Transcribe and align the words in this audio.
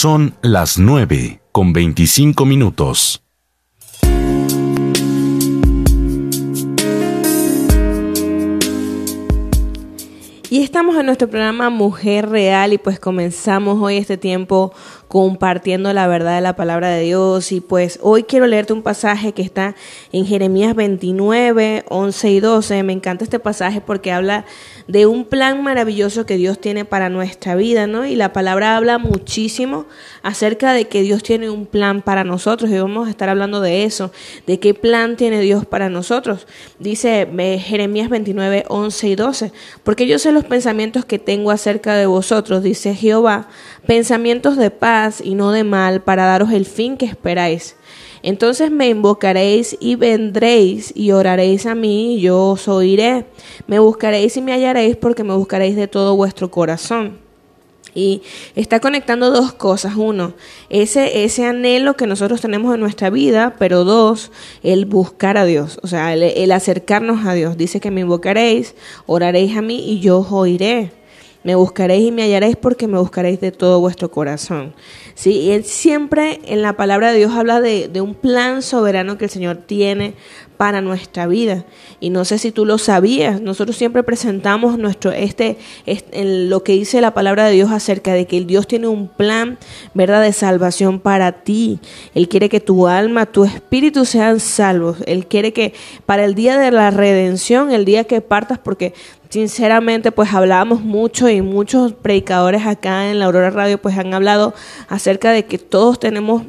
Son 0.00 0.36
las 0.42 0.78
9 0.78 1.40
con 1.50 1.72
25 1.72 2.44
minutos. 2.44 3.20
Y 10.50 10.62
estamos 10.62 10.96
en 10.96 11.06
nuestro 11.06 11.28
programa 11.28 11.68
Mujer 11.68 12.28
Real 12.28 12.72
y 12.72 12.78
pues 12.78 13.00
comenzamos 13.00 13.82
hoy 13.82 13.96
este 13.96 14.16
tiempo 14.16 14.72
compartiendo 15.08 15.92
la 15.94 16.06
verdad 16.06 16.36
de 16.36 16.42
la 16.42 16.54
palabra 16.54 16.90
de 16.90 17.02
Dios. 17.02 17.50
Y 17.52 17.60
pues 17.60 17.98
hoy 18.02 18.22
quiero 18.22 18.46
leerte 18.46 18.74
un 18.74 18.82
pasaje 18.82 19.32
que 19.32 19.42
está 19.42 19.74
en 20.12 20.26
Jeremías 20.26 20.76
29, 20.76 21.84
11 21.88 22.30
y 22.30 22.40
12. 22.40 22.82
Me 22.82 22.92
encanta 22.92 23.24
este 23.24 23.38
pasaje 23.38 23.80
porque 23.80 24.12
habla 24.12 24.44
de 24.86 25.06
un 25.06 25.24
plan 25.24 25.62
maravilloso 25.62 26.26
que 26.26 26.36
Dios 26.36 26.60
tiene 26.60 26.84
para 26.84 27.08
nuestra 27.08 27.54
vida, 27.54 27.86
¿no? 27.86 28.06
Y 28.06 28.16
la 28.16 28.32
palabra 28.32 28.76
habla 28.76 28.98
muchísimo 28.98 29.86
acerca 30.22 30.72
de 30.72 30.86
que 30.86 31.02
Dios 31.02 31.22
tiene 31.22 31.50
un 31.50 31.66
plan 31.66 32.02
para 32.02 32.24
nosotros 32.24 32.70
y 32.70 32.78
vamos 32.78 33.06
a 33.06 33.10
estar 33.10 33.28
hablando 33.28 33.60
de 33.60 33.84
eso, 33.84 34.12
de 34.46 34.58
qué 34.60 34.74
plan 34.74 35.16
tiene 35.16 35.40
Dios 35.40 35.66
para 35.66 35.88
nosotros. 35.88 36.46
Dice 36.78 37.28
eh, 37.38 37.58
Jeremías 37.58 38.08
29, 38.08 38.64
11 38.68 39.08
y 39.08 39.16
12, 39.16 39.52
porque 39.84 40.06
yo 40.06 40.18
sé 40.18 40.32
los 40.32 40.44
pensamientos 40.44 41.04
que 41.04 41.18
tengo 41.18 41.50
acerca 41.50 41.94
de 41.94 42.06
vosotros, 42.06 42.62
dice 42.62 42.94
Jehová, 42.94 43.48
pensamientos 43.86 44.56
de 44.56 44.70
paz 44.70 44.97
y 45.22 45.34
no 45.34 45.52
de 45.52 45.64
mal, 45.64 46.02
para 46.02 46.24
daros 46.26 46.50
el 46.50 46.66
fin 46.66 46.96
que 46.96 47.06
esperáis. 47.06 47.76
Entonces 48.22 48.70
me 48.70 48.88
invocaréis 48.88 49.76
y 49.80 49.94
vendréis 49.94 50.92
y 50.94 51.12
oraréis 51.12 51.66
a 51.66 51.74
mí 51.74 52.16
y 52.16 52.20
yo 52.20 52.50
os 52.50 52.68
oiré. 52.68 53.26
Me 53.66 53.78
buscaréis 53.78 54.36
y 54.36 54.40
me 54.40 54.52
hallaréis 54.52 54.96
porque 54.96 55.24
me 55.24 55.34
buscaréis 55.34 55.76
de 55.76 55.86
todo 55.86 56.16
vuestro 56.16 56.50
corazón. 56.50 57.18
Y 57.94 58.22
está 58.54 58.80
conectando 58.80 59.30
dos 59.30 59.52
cosas. 59.52 59.94
Uno, 59.96 60.34
ese, 60.68 61.24
ese 61.24 61.46
anhelo 61.46 61.96
que 61.96 62.06
nosotros 62.06 62.40
tenemos 62.40 62.74
en 62.74 62.80
nuestra 62.80 63.10
vida, 63.10 63.54
pero 63.58 63.84
dos, 63.84 64.30
el 64.62 64.84
buscar 64.84 65.36
a 65.38 65.44
Dios, 65.44 65.80
o 65.82 65.86
sea, 65.86 66.12
el, 66.12 66.22
el 66.22 66.52
acercarnos 66.52 67.26
a 67.26 67.34
Dios. 67.34 67.56
Dice 67.56 67.80
que 67.80 67.90
me 67.90 68.02
invocaréis, 68.02 68.74
oraréis 69.06 69.56
a 69.56 69.62
mí 69.62 69.90
y 69.90 70.00
yo 70.00 70.18
os 70.18 70.32
oiré. 70.32 70.92
Me 71.44 71.54
buscaréis 71.54 72.08
y 72.08 72.12
me 72.12 72.24
hallaréis 72.24 72.56
porque 72.56 72.88
me 72.88 72.98
buscaréis 72.98 73.40
de 73.40 73.52
todo 73.52 73.80
vuestro 73.80 74.10
corazón. 74.10 74.74
Sí, 75.14 75.32
y 75.40 75.50
él 75.52 75.64
siempre 75.64 76.40
en 76.44 76.62
la 76.62 76.76
palabra 76.76 77.12
de 77.12 77.18
Dios 77.18 77.32
habla 77.32 77.60
de, 77.60 77.88
de 77.88 78.00
un 78.00 78.14
plan 78.14 78.62
soberano 78.62 79.18
que 79.18 79.24
el 79.24 79.30
Señor 79.30 79.58
tiene 79.66 80.14
para 80.58 80.82
nuestra 80.82 81.26
vida. 81.26 81.64
Y 82.00 82.10
no 82.10 82.26
sé 82.26 82.36
si 82.36 82.50
tú 82.52 82.66
lo 82.66 82.76
sabías, 82.76 83.40
nosotros 83.40 83.76
siempre 83.76 84.02
presentamos 84.02 84.76
nuestro 84.76 85.12
este, 85.12 85.56
este 85.86 86.24
lo 86.48 86.64
que 86.64 86.72
dice 86.72 87.00
la 87.00 87.14
palabra 87.14 87.46
de 87.46 87.52
Dios 87.52 87.70
acerca 87.70 88.12
de 88.12 88.26
que 88.26 88.44
Dios 88.44 88.66
tiene 88.66 88.88
un 88.88 89.08
plan, 89.08 89.56
¿verdad?, 89.94 90.20
de 90.20 90.32
salvación 90.32 90.98
para 90.98 91.30
ti. 91.30 91.78
Él 92.14 92.28
quiere 92.28 92.48
que 92.48 92.60
tu 92.60 92.88
alma, 92.88 93.24
tu 93.26 93.44
espíritu 93.44 94.04
sean 94.04 94.40
salvos. 94.40 94.98
Él 95.06 95.26
quiere 95.26 95.52
que 95.52 95.72
para 96.04 96.24
el 96.24 96.34
día 96.34 96.58
de 96.58 96.72
la 96.72 96.90
redención, 96.90 97.70
el 97.70 97.84
día 97.84 98.04
que 98.04 98.20
partas 98.20 98.58
porque 98.58 98.94
sinceramente 99.28 100.10
pues 100.10 100.34
hablamos 100.34 100.80
mucho 100.80 101.28
y 101.28 101.40
muchos 101.40 101.92
predicadores 101.92 102.66
acá 102.66 103.10
en 103.10 103.20
la 103.20 103.26
Aurora 103.26 103.50
Radio 103.50 103.80
pues 103.80 103.96
han 103.96 104.12
hablado 104.12 104.54
acerca 104.88 105.30
de 105.30 105.44
que 105.44 105.58
todos 105.58 106.00
tenemos 106.00 106.42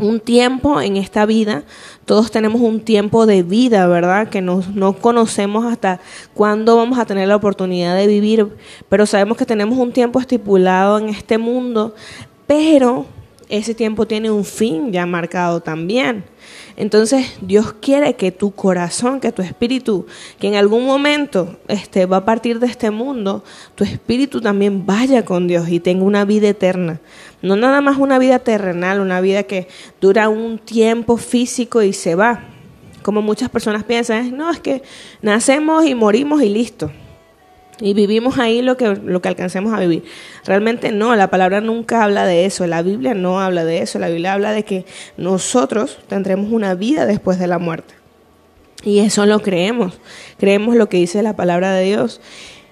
un 0.00 0.20
tiempo 0.20 0.80
en 0.80 0.96
esta 0.96 1.26
vida, 1.26 1.64
todos 2.04 2.30
tenemos 2.30 2.60
un 2.60 2.80
tiempo 2.80 3.26
de 3.26 3.42
vida, 3.42 3.86
¿verdad? 3.86 4.28
Que 4.28 4.40
no, 4.40 4.62
no 4.74 4.94
conocemos 4.94 5.64
hasta 5.64 6.00
cuándo 6.34 6.76
vamos 6.76 6.98
a 6.98 7.06
tener 7.06 7.28
la 7.28 7.36
oportunidad 7.36 7.96
de 7.96 8.06
vivir, 8.06 8.48
pero 8.88 9.06
sabemos 9.06 9.36
que 9.36 9.46
tenemos 9.46 9.78
un 9.78 9.92
tiempo 9.92 10.20
estipulado 10.20 10.98
en 10.98 11.08
este 11.08 11.38
mundo, 11.38 11.94
pero 12.46 13.06
ese 13.48 13.74
tiempo 13.74 14.06
tiene 14.06 14.30
un 14.30 14.44
fin 14.44 14.92
ya 14.92 15.06
marcado 15.06 15.60
también. 15.60 16.24
Entonces 16.76 17.38
Dios 17.40 17.72
quiere 17.80 18.14
que 18.14 18.30
tu 18.30 18.52
corazón, 18.52 19.20
que 19.20 19.32
tu 19.32 19.42
espíritu, 19.42 20.06
que 20.38 20.48
en 20.48 20.54
algún 20.54 20.84
momento 20.84 21.58
este, 21.66 22.06
va 22.06 22.18
a 22.18 22.24
partir 22.24 22.60
de 22.60 22.66
este 22.66 22.90
mundo, 22.90 23.42
tu 23.74 23.84
espíritu 23.84 24.40
también 24.40 24.86
vaya 24.86 25.24
con 25.24 25.48
Dios 25.48 25.68
y 25.68 25.80
tenga 25.80 26.04
una 26.04 26.24
vida 26.24 26.48
eterna. 26.48 27.00
No 27.42 27.56
nada 27.56 27.80
más 27.80 27.98
una 27.98 28.18
vida 28.18 28.38
terrenal, 28.40 29.00
una 29.00 29.20
vida 29.20 29.44
que 29.44 29.68
dura 30.00 30.28
un 30.28 30.58
tiempo 30.58 31.16
físico 31.16 31.82
y 31.82 31.92
se 31.92 32.14
va. 32.14 32.44
Como 33.02 33.22
muchas 33.22 33.48
personas 33.48 33.84
piensan, 33.84 34.36
no, 34.36 34.50
es 34.50 34.60
que 34.60 34.82
nacemos 35.22 35.86
y 35.86 35.94
morimos 35.94 36.42
y 36.42 36.48
listo 36.48 36.90
y 37.80 37.94
vivimos 37.94 38.38
ahí 38.38 38.62
lo 38.62 38.76
que, 38.76 38.96
lo 38.96 39.22
que 39.22 39.28
alcancemos 39.28 39.72
a 39.72 39.80
vivir. 39.80 40.04
Realmente 40.44 40.90
no, 40.90 41.14
la 41.14 41.30
palabra 41.30 41.60
nunca 41.60 42.02
habla 42.02 42.26
de 42.26 42.44
eso, 42.44 42.66
la 42.66 42.82
Biblia 42.82 43.14
no 43.14 43.40
habla 43.40 43.64
de 43.64 43.82
eso, 43.82 43.98
la 43.98 44.08
Biblia 44.08 44.32
habla 44.32 44.52
de 44.52 44.64
que 44.64 44.84
nosotros 45.16 45.98
tendremos 46.08 46.52
una 46.52 46.74
vida 46.74 47.06
después 47.06 47.38
de 47.38 47.46
la 47.46 47.58
muerte. 47.58 47.94
Y 48.84 49.00
eso 49.00 49.26
lo 49.26 49.40
creemos, 49.40 49.98
creemos 50.38 50.76
lo 50.76 50.88
que 50.88 50.98
dice 50.98 51.22
la 51.22 51.36
palabra 51.36 51.72
de 51.72 51.84
Dios. 51.84 52.20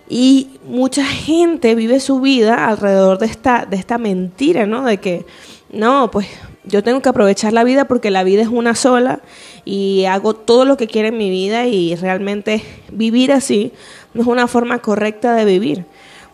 Y 0.08 0.58
mucha 0.66 1.04
gente 1.04 1.74
vive 1.74 2.00
su 2.00 2.20
vida 2.20 2.68
alrededor 2.68 3.18
de 3.18 3.26
esta, 3.26 3.66
de 3.66 3.76
esta 3.76 3.98
mentira, 3.98 4.66
¿no? 4.66 4.84
De 4.84 4.98
que, 4.98 5.26
no, 5.72 6.10
pues 6.10 6.28
yo 6.64 6.82
tengo 6.82 7.00
que 7.00 7.08
aprovechar 7.08 7.52
la 7.52 7.64
vida 7.64 7.86
porque 7.86 8.10
la 8.10 8.24
vida 8.24 8.42
es 8.42 8.48
una 8.48 8.74
sola 8.74 9.20
y 9.64 10.04
hago 10.04 10.34
todo 10.34 10.64
lo 10.64 10.76
que 10.76 10.86
quiero 10.86 11.08
en 11.08 11.16
mi 11.16 11.30
vida 11.30 11.66
y 11.66 11.94
realmente 11.96 12.62
vivir 12.90 13.32
así 13.32 13.72
no 14.14 14.22
es 14.22 14.28
una 14.28 14.48
forma 14.48 14.78
correcta 14.80 15.34
de 15.34 15.44
vivir, 15.44 15.84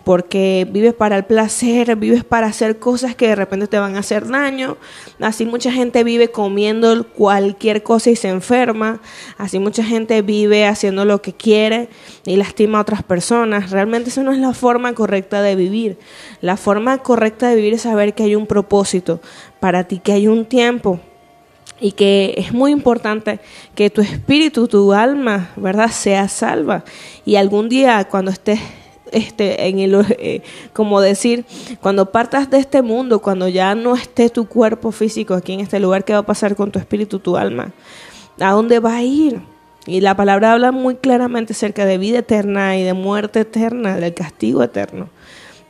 porque 0.05 0.67
vives 0.71 0.95
para 0.95 1.17
el 1.17 1.25
placer, 1.25 1.97
vives 1.97 2.25
para 2.25 2.47
hacer 2.47 2.79
cosas 2.79 3.15
que 3.15 3.29
de 3.29 3.37
repente 3.37 3.67
te 3.67 3.79
van 3.79 3.97
a 3.97 4.01
hacer 4.01 4.27
daño. 4.27 4.77
Así 5.21 5.45
mucha 5.45 5.73
gente 5.73 6.05
vive 6.05 6.31
comiendo 6.31 7.07
cualquier 7.09 7.83
cosa 7.83 8.11
y 8.11 8.17
se 8.17 8.29
enferma. 8.29 9.01
Así 9.39 9.59
mucha 9.59 9.85
gente 9.85 10.23
vive 10.23 10.67
haciendo 10.67 11.05
lo 11.05 11.23
que 11.23 11.33
quiere 11.33 11.89
y 12.25 12.37
lastima 12.37 12.79
a 12.79 12.83
otras 12.83 13.03
personas. 13.03 13.71
Realmente 13.71 14.11
eso 14.11 14.23
no 14.23 14.33
es 14.33 14.39
la 14.39 14.55
forma 14.55 14.93
correcta 14.95 15.43
de 15.43 15.57
vivir. 15.57 15.99
La 16.41 16.57
forma 16.57 16.99
correcta 16.99 17.49
de 17.49 17.57
vivir 17.57 17.75
es 17.75 17.83
saber 17.83 18.15
que 18.15 18.25
hay 18.25 18.35
un 18.35 18.47
propósito 18.47 19.21
para 19.61 19.85
ti, 19.85 19.99
que 19.99 20.13
hay 20.13 20.27
un 20.27 20.45
tiempo 20.45 21.01
y 21.81 21.93
que 21.93 22.35
es 22.37 22.53
muy 22.53 22.71
importante 22.71 23.41
que 23.75 23.91
tu 23.91 24.01
espíritu, 24.01 24.69
tu 24.69 24.93
alma, 24.93 25.51
¿verdad?, 25.57 25.91
sea 25.91 26.29
salva. 26.29 26.85
Y 27.25 27.37
algún 27.37 27.69
día 27.69 28.05
cuando 28.09 28.31
estés 28.31 28.61
este, 29.13 29.69
en 29.69 29.79
el, 29.79 30.05
eh, 30.19 30.43
como 30.73 31.01
decir, 31.01 31.45
cuando 31.81 32.11
partas 32.11 32.51
de 32.51 32.59
este 32.59 32.83
mundo, 32.83 33.21
cuando 33.21 33.49
ya 33.49 33.75
no 33.75 33.95
esté 33.95 34.31
tu 34.31 34.47
cuerpo 34.47 34.93
físico 34.93 35.35
aquí 35.35 35.53
en 35.53 35.61
este 35.61 35.81
lugar, 35.81 36.05
¿qué 36.05 36.13
va 36.13 36.21
a 36.21 36.27
pasar 36.27 36.57
con 36.57 36.71
tu 36.71 36.79
espíritu, 36.79 37.19
tu 37.19 37.37
alma? 37.37 37.73
¿A 38.41 38.51
dónde 38.51 38.81
va 38.81 38.97
a 38.97 39.03
ir? 39.03 39.41
Y 39.87 40.01
la 40.01 40.17
palabra 40.17 40.53
habla 40.53 40.71
muy 40.71 40.95
claramente 40.95 41.53
acerca 41.53 41.85
de 41.85 41.99
vida 41.99 42.19
eterna 42.19 42.77
y 42.77 42.83
de 42.83 42.93
muerte 42.93 43.41
eterna, 43.41 43.97
del 43.97 44.15
castigo 44.15 44.63
eterno. 44.63 45.09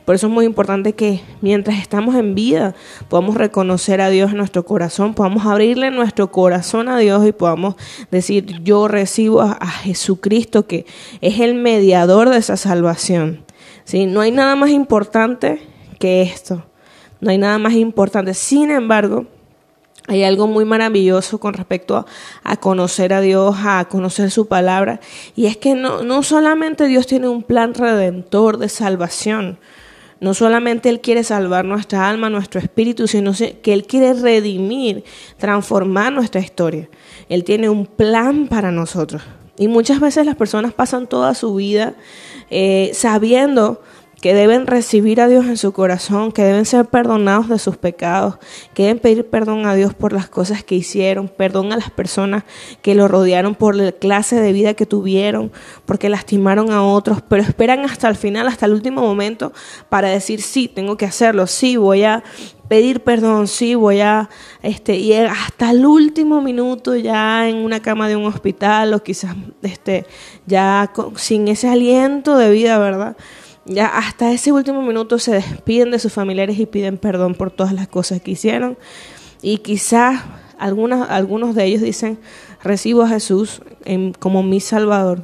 Por 0.05 0.15
eso 0.15 0.27
es 0.27 0.33
muy 0.33 0.45
importante 0.45 0.93
que 0.93 1.21
mientras 1.41 1.79
estamos 1.79 2.15
en 2.15 2.35
vida 2.35 2.75
podamos 3.07 3.35
reconocer 3.35 4.01
a 4.01 4.09
Dios 4.09 4.31
en 4.31 4.37
nuestro 4.37 4.65
corazón, 4.65 5.13
podamos 5.13 5.45
abrirle 5.45 5.91
nuestro 5.91 6.29
corazón 6.29 6.89
a 6.89 6.97
Dios 6.97 7.25
y 7.25 7.31
podamos 7.31 7.75
decir, 8.11 8.61
yo 8.63 8.87
recibo 8.87 9.41
a, 9.41 9.65
Jesucristo 9.83 10.67
que 10.67 10.85
es 11.21 11.39
el 11.39 11.55
mediador 11.55 12.29
de 12.29 12.37
esa 12.37 12.57
salvación. 12.57 13.43
¿Sí? 13.85 14.05
No 14.05 14.21
hay 14.21 14.31
nada 14.31 14.55
más 14.55 14.69
importante 14.71 15.61
que 15.99 16.21
esto. 16.21 16.63
No 17.21 17.31
hay 17.31 17.37
nada 17.37 17.57
más 17.57 17.73
importante. 17.73 18.33
Sin 18.33 18.71
embargo, 18.71 19.25
hay 20.07 20.23
algo 20.23 20.47
muy 20.47 20.65
maravilloso 20.65 21.39
con 21.39 21.53
respecto 21.53 22.05
a, 22.43 22.57
conocer 22.57 23.13
a 23.13 23.21
Dios, 23.21 23.55
a 23.63 23.85
conocer 23.85 24.31
su 24.31 24.47
palabra. 24.47 24.99
Y 25.35 25.45
es 25.45 25.55
que 25.55 25.75
no, 25.75 26.03
no 26.03 26.23
solamente 26.23 26.87
Dios 26.87 27.07
tiene 27.07 27.29
un 27.29 27.41
plan 27.41 27.73
redentor 27.73 28.57
de 28.57 28.67
salvación, 28.67 29.59
no 30.23 30.33
solamente 30.33 30.87
Él 30.87 31.01
quiere 31.01 31.25
salvar 31.25 31.65
nuestra 31.65 32.07
alma, 32.07 32.29
nuestro 32.29 32.61
espíritu, 32.61 33.09
sino 33.09 33.33
que 33.33 33.73
Él 33.73 33.85
quiere 33.85 34.13
redimir, 34.13 35.03
transformar 35.37 36.13
nuestra 36.13 36.39
historia. 36.39 36.87
Él 37.27 37.43
tiene 37.43 37.67
un 37.67 37.85
plan 37.85 38.47
para 38.47 38.71
nosotros. 38.71 39.21
Y 39.57 39.67
muchas 39.67 39.99
veces 39.99 40.25
las 40.25 40.37
personas 40.37 40.73
pasan 40.73 41.07
toda 41.07 41.33
su 41.35 41.55
vida 41.55 41.95
eh, 42.49 42.91
sabiendo 42.93 43.81
que 44.23 44.33
deben 44.33 44.67
recibir 44.67 45.19
a 45.19 45.27
Dios 45.27 45.47
en 45.47 45.57
su 45.57 45.73
corazón, 45.73 46.31
que 46.31 46.43
deben 46.43 46.63
ser 46.63 46.85
perdonados 46.85 47.49
de 47.49 47.59
sus 47.59 47.75
pecados, 47.75 48.35
que 48.73 48.83
deben 48.83 48.99
pedir 48.99 49.29
perdón 49.29 49.65
a 49.65 49.75
Dios 49.75 49.93
por 49.93 50.13
las 50.13 50.29
cosas 50.29 50.63
que 50.63 50.75
hicieron, 50.75 51.27
perdón 51.27 51.73
a 51.73 51.75
las 51.75 51.91
personas 51.91 52.45
que 52.81 52.95
lo 52.95 53.09
rodearon 53.09 53.53
por 53.53 53.75
la 53.75 53.91
clase 53.91 54.39
de 54.39 54.53
vida 54.53 54.75
que 54.75 54.85
tuvieron, 54.85 55.51
porque 55.85 56.07
lastimaron 56.07 56.71
a 56.71 56.83
otros, 56.83 57.21
pero 57.21 57.43
esperan 57.43 57.81
hasta 57.81 58.07
el 58.07 58.15
final, 58.15 58.47
hasta 58.47 58.65
el 58.65 58.71
último 58.71 59.01
momento 59.01 59.51
para 59.89 60.07
decir, 60.07 60.41
sí, 60.41 60.69
tengo 60.69 60.95
que 60.95 61.05
hacerlo, 61.05 61.45
sí, 61.45 61.75
voy 61.75 62.05
a 62.05 62.23
pedir 62.69 63.01
perdón, 63.01 63.49
sí, 63.49 63.75
voy 63.75 63.99
a, 63.99 64.29
este, 64.61 64.95
y 64.95 65.11
hasta 65.15 65.71
el 65.71 65.85
último 65.85 66.39
minuto 66.39 66.95
ya 66.95 67.49
en 67.49 67.57
una 67.57 67.81
cama 67.81 68.07
de 68.07 68.15
un 68.15 68.25
hospital 68.25 68.93
o 68.93 69.03
quizás, 69.03 69.35
este, 69.63 70.05
ya 70.45 70.93
sin 71.17 71.49
ese 71.49 71.67
aliento 71.67 72.37
de 72.37 72.51
vida, 72.51 72.79
¿verdad? 72.79 73.17
Ya 73.65 73.87
hasta 73.87 74.31
ese 74.31 74.51
último 74.51 74.81
minuto 74.81 75.19
se 75.19 75.33
despiden 75.33 75.91
de 75.91 75.99
sus 75.99 76.11
familiares 76.11 76.59
y 76.59 76.65
piden 76.65 76.97
perdón 76.97 77.35
por 77.35 77.51
todas 77.51 77.73
las 77.73 77.87
cosas 77.87 78.21
que 78.21 78.31
hicieron. 78.31 78.77
Y 79.41 79.59
quizás 79.59 80.21
algunos, 80.57 81.09
algunos 81.09 81.55
de 81.55 81.65
ellos 81.65 81.81
dicen, 81.81 82.19
recibo 82.63 83.03
a 83.03 83.09
Jesús 83.09 83.61
como 84.19 84.43
mi 84.43 84.59
Salvador, 84.59 85.23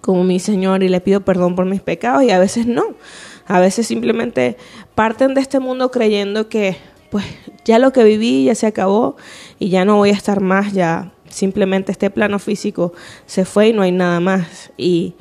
como 0.00 0.24
mi 0.24 0.38
Señor 0.40 0.82
y 0.82 0.88
le 0.88 1.00
pido 1.00 1.22
perdón 1.22 1.54
por 1.54 1.66
mis 1.66 1.80
pecados 1.80 2.22
y 2.22 2.30
a 2.30 2.38
veces 2.38 2.66
no. 2.66 2.84
A 3.46 3.60
veces 3.60 3.86
simplemente 3.86 4.56
parten 4.94 5.34
de 5.34 5.40
este 5.40 5.60
mundo 5.60 5.90
creyendo 5.90 6.48
que 6.48 6.76
pues 7.10 7.24
ya 7.64 7.78
lo 7.78 7.92
que 7.92 8.04
viví 8.04 8.44
ya 8.44 8.54
se 8.54 8.66
acabó 8.66 9.16
y 9.58 9.68
ya 9.68 9.84
no 9.84 9.96
voy 9.96 10.10
a 10.10 10.14
estar 10.14 10.40
más, 10.40 10.72
ya 10.72 11.12
simplemente 11.28 11.92
este 11.92 12.10
plano 12.10 12.38
físico 12.38 12.92
se 13.26 13.44
fue 13.44 13.68
y 13.68 13.72
no 13.72 13.82
hay 13.82 13.92
nada 13.92 14.20
más. 14.20 14.72
Y 14.76 15.14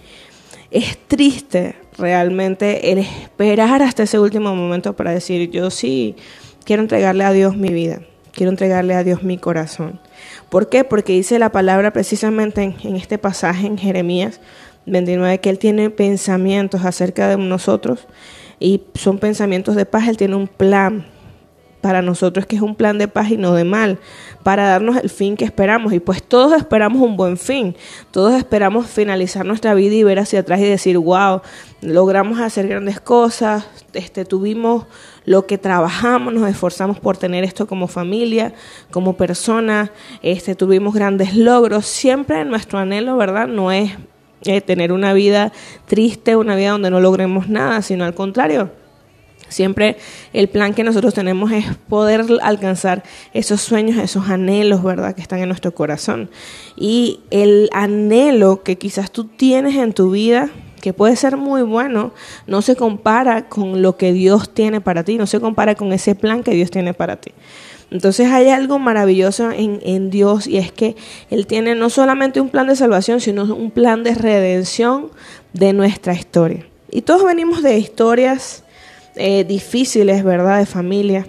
es 0.72 0.98
triste 1.08 1.76
realmente 2.00 2.92
el 2.92 3.00
esperar 3.00 3.82
hasta 3.82 4.04
ese 4.04 4.20
último 4.20 4.56
momento 4.56 4.96
para 4.96 5.12
decir, 5.12 5.50
yo 5.52 5.70
sí 5.70 6.16
quiero 6.64 6.82
entregarle 6.82 7.24
a 7.24 7.32
Dios 7.32 7.56
mi 7.56 7.70
vida, 7.70 8.02
quiero 8.32 8.52
entregarle 8.52 8.96
a 8.96 9.04
Dios 9.04 9.24
mi 9.24 9.38
corazón. 9.38 10.00
¿Por 10.50 10.70
qué? 10.70 10.84
Porque 10.84 11.14
dice 11.14 11.40
la 11.40 11.52
palabra 11.52 11.92
precisamente 11.94 12.64
en, 12.64 12.76
en 12.84 12.96
este 12.96 13.18
pasaje 13.18 13.68
en 13.68 13.78
Jeremías 13.78 14.40
29 14.86 15.40
que 15.40 15.50
Él 15.50 15.60
tiene 15.60 15.90
pensamientos 15.90 16.86
acerca 16.86 17.28
de 17.28 17.38
nosotros 17.38 18.08
y 18.60 18.82
son 18.96 19.20
pensamientos 19.20 19.76
de 19.76 19.86
paz, 19.86 20.08
Él 20.08 20.18
tiene 20.18 20.36
un 20.36 20.48
plan 20.48 21.06
para 21.82 22.02
nosotros 22.02 22.46
que 22.46 22.56
es 22.56 22.62
un 22.62 22.76
plan 22.76 22.98
de 22.98 23.08
paz 23.08 23.32
y 23.32 23.38
no 23.38 23.54
de 23.54 23.64
mal, 23.64 24.00
para 24.44 24.68
darnos 24.68 24.98
el 24.98 25.10
fin 25.10 25.38
que 25.38 25.46
esperamos. 25.46 25.94
Y 25.94 26.00
pues 26.00 26.22
todos 26.24 26.54
esperamos 26.54 27.02
un 27.02 27.18
buen 27.18 27.38
fin, 27.38 27.76
todos 28.12 28.34
esperamos 28.34 28.88
finalizar 28.88 29.46
nuestra 29.46 29.74
vida 29.74 29.96
y 29.96 30.04
ver 30.04 30.20
hacia 30.20 30.40
atrás 30.40 30.60
y 30.60 30.66
decir, 30.66 30.98
wow, 30.98 31.42
logramos 31.82 32.40
hacer 32.40 32.68
grandes 32.68 33.00
cosas, 33.00 33.68
este, 33.94 34.26
tuvimos 34.26 34.86
lo 35.26 35.46
que 35.46 35.58
trabajamos, 35.58 36.34
nos 36.34 36.50
esforzamos 36.50 37.00
por 37.00 37.18
tener 37.18 37.44
esto 37.44 37.68
como 37.68 37.88
familia, 37.88 38.54
como 38.92 39.16
persona, 39.16 39.92
este, 40.22 40.56
tuvimos 40.56 40.94
grandes 40.94 41.36
logros. 41.36 41.86
Siempre 41.86 42.44
nuestro 42.46 42.80
anhelo, 42.80 43.16
¿verdad? 43.18 43.48
No 43.48 43.72
es 43.72 43.92
eh, 44.46 44.62
tener 44.62 44.92
una 44.92 45.14
vida 45.14 45.52
triste, 45.86 46.36
una 46.36 46.56
vida 46.56 46.72
donde 46.72 46.90
no 46.90 47.00
logremos 47.00 47.48
nada, 47.50 47.82
sino 47.82 48.06
al 48.06 48.14
contrario 48.14 48.79
Siempre 49.50 49.98
el 50.32 50.48
plan 50.48 50.74
que 50.74 50.84
nosotros 50.84 51.14
tenemos 51.14 51.52
es 51.52 51.66
poder 51.90 52.26
alcanzar 52.42 53.04
esos 53.34 53.62
sueños, 53.62 53.98
esos 53.98 54.30
anhelos, 54.30 54.84
¿verdad? 54.84 55.16
Que 55.16 55.22
están 55.22 55.40
en 55.40 55.50
nuestro 55.50 55.74
corazón. 55.74 56.30
Y 56.78 57.20
el 57.32 57.70
anhelo 57.74 58.64
que 58.64 58.78
quizás 58.78 59.12
tú 59.12 59.26
tienes 59.26 59.76
en 59.76 59.94
tu 59.94 60.12
vida, 60.12 60.50
que 60.82 60.94
puede 60.94 61.16
ser 61.16 61.36
muy 61.36 61.64
bueno, 61.64 62.14
no 62.48 62.62
se 62.62 62.76
compara 62.76 63.50
con 63.50 63.82
lo 63.82 63.98
que 63.98 64.14
Dios 64.14 64.54
tiene 64.54 64.82
para 64.82 65.04
ti, 65.04 65.18
no 65.18 65.28
se 65.28 65.40
compara 65.40 65.76
con 65.76 65.92
ese 65.92 66.16
plan 66.16 66.44
que 66.44 66.52
Dios 66.52 66.72
tiene 66.72 66.94
para 66.94 67.18
ti. 67.18 67.32
Entonces 67.92 68.32
hay 68.32 68.50
algo 68.50 68.78
maravilloso 68.78 69.52
en, 69.52 69.80
en, 69.84 70.12
Dios 70.12 70.46
y 70.46 70.58
es 70.58 70.72
que 70.72 70.96
Él 71.32 71.48
tiene 71.48 71.74
no 71.74 71.90
solamente 71.90 72.40
un 72.40 72.50
plan 72.50 72.68
de 72.68 72.76
salvación, 72.76 73.20
sino 73.20 73.44
un 73.44 73.72
plan 73.72 74.04
de 74.04 74.14
redención 74.14 75.10
de 75.54 75.74
nuestra 75.74 76.14
historia. 76.14 76.68
Y 76.92 77.02
todos 77.02 77.24
venimos 77.26 77.64
de 77.64 77.78
historias 77.78 78.64
eh, 79.16 79.44
difíciles, 79.44 80.24
¿verdad? 80.24 80.60
De 80.60 80.66
familia. 80.66 81.28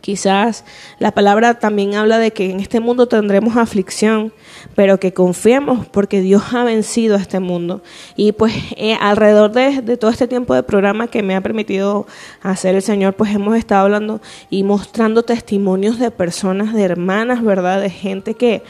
Quizás 0.00 0.64
la 0.98 1.12
palabra 1.12 1.58
también 1.58 1.94
habla 1.94 2.18
de 2.18 2.30
que 2.30 2.50
en 2.50 2.60
este 2.60 2.80
mundo 2.80 3.08
tendremos 3.08 3.56
aflicción, 3.56 4.32
pero 4.74 4.98
que 4.98 5.12
confiemos 5.12 5.86
porque 5.86 6.20
Dios 6.20 6.42
ha 6.54 6.64
vencido 6.64 7.16
a 7.16 7.20
este 7.20 7.40
mundo. 7.40 7.82
Y 8.16 8.32
pues 8.32 8.54
eh, 8.76 8.96
alrededor 9.00 9.52
de, 9.52 9.82
de, 9.82 9.96
todo 9.96 10.10
este 10.10 10.26
tiempo 10.26 10.54
de 10.54 10.62
programa 10.62 11.08
que 11.08 11.22
me 11.22 11.36
ha 11.36 11.42
permitido 11.42 12.06
hacer 12.42 12.74
el 12.74 12.82
Señor, 12.82 13.14
pues 13.14 13.34
hemos 13.34 13.56
estado 13.56 13.84
hablando 13.84 14.22
y 14.48 14.62
mostrando 14.62 15.24
testimonios 15.24 15.98
de 15.98 16.10
personas, 16.10 16.72
de 16.72 16.84
hermanas, 16.84 17.42
¿verdad? 17.42 17.80
De 17.80 17.90
gente 17.90 18.34
que, 18.34 18.62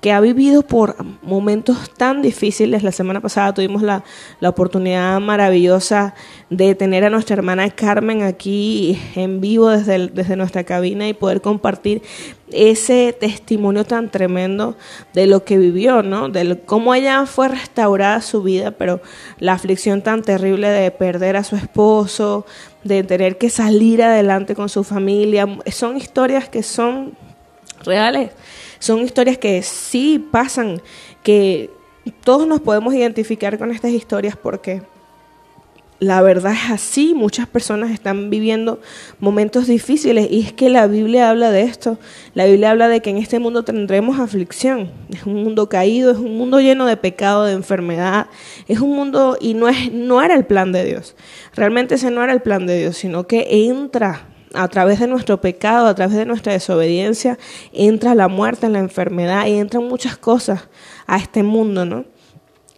que 0.00 0.12
ha 0.12 0.20
vivido 0.20 0.62
por 0.62 0.96
momentos 1.22 1.90
tan 1.94 2.22
difíciles. 2.22 2.82
La 2.82 2.92
semana 2.92 3.20
pasada 3.20 3.54
tuvimos 3.54 3.82
la, 3.82 4.04
la, 4.40 4.50
oportunidad 4.50 5.20
maravillosa 5.20 6.14
de 6.50 6.74
tener 6.74 7.04
a 7.04 7.10
nuestra 7.10 7.34
hermana 7.34 7.70
Carmen 7.70 8.22
aquí 8.22 9.00
en 9.14 9.40
vivo 9.40 9.70
desde, 9.70 10.08
desde 10.08 10.36
nuestra 10.36 10.64
cabina 10.64 11.08
y 11.08 11.14
poder 11.14 11.40
compartir 11.40 12.02
ese 12.52 13.16
testimonio 13.18 13.84
tan 13.84 14.10
tremendo 14.10 14.76
de 15.12 15.26
lo 15.26 15.44
que 15.44 15.58
vivió, 15.58 16.02
¿no? 16.02 16.28
De 16.28 16.60
cómo 16.64 16.94
ella 16.94 17.26
fue 17.26 17.48
restaurada 17.48 18.20
su 18.20 18.42
vida, 18.42 18.70
pero 18.72 19.00
la 19.38 19.54
aflicción 19.54 20.02
tan 20.02 20.22
terrible 20.22 20.68
de 20.68 20.90
perder 20.90 21.36
a 21.36 21.44
su 21.44 21.56
esposo, 21.56 22.46
de 22.84 23.02
tener 23.02 23.38
que 23.38 23.50
salir 23.50 24.02
adelante 24.02 24.54
con 24.54 24.68
su 24.68 24.84
familia. 24.84 25.48
Son 25.70 25.96
historias 25.96 26.48
que 26.48 26.62
son 26.62 27.16
reales 27.84 28.30
son 28.86 29.02
historias 29.02 29.36
que 29.36 29.62
sí 29.62 30.24
pasan, 30.30 30.80
que 31.22 31.70
todos 32.22 32.46
nos 32.46 32.60
podemos 32.60 32.94
identificar 32.94 33.58
con 33.58 33.72
estas 33.72 33.90
historias 33.90 34.36
porque 34.36 34.82
la 35.98 36.20
verdad 36.22 36.52
es 36.52 36.70
así, 36.70 37.14
muchas 37.14 37.48
personas 37.48 37.90
están 37.90 38.30
viviendo 38.30 38.80
momentos 39.18 39.66
difíciles 39.66 40.28
y 40.30 40.42
es 40.42 40.52
que 40.52 40.68
la 40.68 40.86
Biblia 40.86 41.30
habla 41.30 41.50
de 41.50 41.62
esto. 41.62 41.98
La 42.34 42.44
Biblia 42.44 42.70
habla 42.70 42.86
de 42.88 43.00
que 43.00 43.10
en 43.10 43.16
este 43.16 43.38
mundo 43.38 43.64
tendremos 43.64 44.20
aflicción. 44.20 44.90
Es 45.08 45.24
un 45.24 45.42
mundo 45.42 45.68
caído, 45.70 46.12
es 46.12 46.18
un 46.18 46.36
mundo 46.36 46.60
lleno 46.60 46.84
de 46.84 46.98
pecado, 46.98 47.44
de 47.44 47.54
enfermedad. 47.54 48.26
Es 48.68 48.80
un 48.80 48.94
mundo 48.94 49.38
y 49.40 49.54
no 49.54 49.68
es 49.68 49.90
no 49.90 50.22
era 50.22 50.34
el 50.34 50.44
plan 50.44 50.70
de 50.70 50.84
Dios. 50.84 51.16
Realmente 51.54 51.94
ese 51.94 52.10
no 52.10 52.22
era 52.22 52.34
el 52.34 52.42
plan 52.42 52.66
de 52.66 52.78
Dios, 52.78 52.98
sino 52.98 53.26
que 53.26 53.46
entra 53.68 54.26
a 54.54 54.68
través 54.68 55.00
de 55.00 55.06
nuestro 55.06 55.40
pecado, 55.40 55.86
a 55.86 55.94
través 55.94 56.16
de 56.16 56.24
nuestra 56.24 56.52
desobediencia, 56.52 57.38
entra 57.72 58.14
la 58.14 58.28
muerte, 58.28 58.68
la 58.68 58.78
enfermedad 58.78 59.46
y 59.46 59.54
entran 59.54 59.84
muchas 59.84 60.16
cosas 60.16 60.68
a 61.06 61.16
este 61.16 61.42
mundo, 61.42 61.84
¿no? 61.84 62.04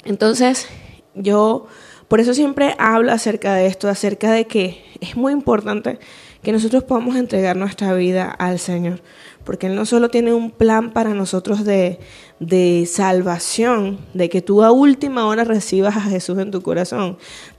Entonces, 0.05 0.67
yo 1.15 1.67
por 2.09 2.21
eso 2.21 2.35
siempre 2.35 2.75
hablo 2.79 3.13
acerca 3.13 3.55
de 3.55 3.67
esto, 3.67 3.89
acerca 3.89 4.33
de 4.33 4.47
que 4.47 4.83
es 5.01 5.17
muy 5.17 5.33
importante 5.33 5.99
que 6.43 6.53
nosotros 6.53 6.85
podamos 6.85 7.17
entregar 7.17 7.57
nuestra 7.57 7.93
vida 7.95 8.31
al 8.31 8.59
Señor, 8.59 9.03
porque 9.45 9.67
Él 9.67 9.75
no 9.75 9.85
solo 9.85 10.09
tiene 10.09 10.33
un 10.33 10.51
plan 10.51 10.93
para 10.93 11.13
nosotros 11.13 11.65
de, 11.65 11.99
de 12.39 12.89
salvación, 12.91 13.99
de 14.15 14.29
que 14.29 14.41
tú 14.41 14.63
a 14.63 14.71
última 14.71 15.27
hora 15.27 15.45
recibas 15.45 15.97
a 15.97 16.03
Jesús 16.03 16.39
en 16.39 16.51
tu 16.51 16.63
corazón, 16.63 17.19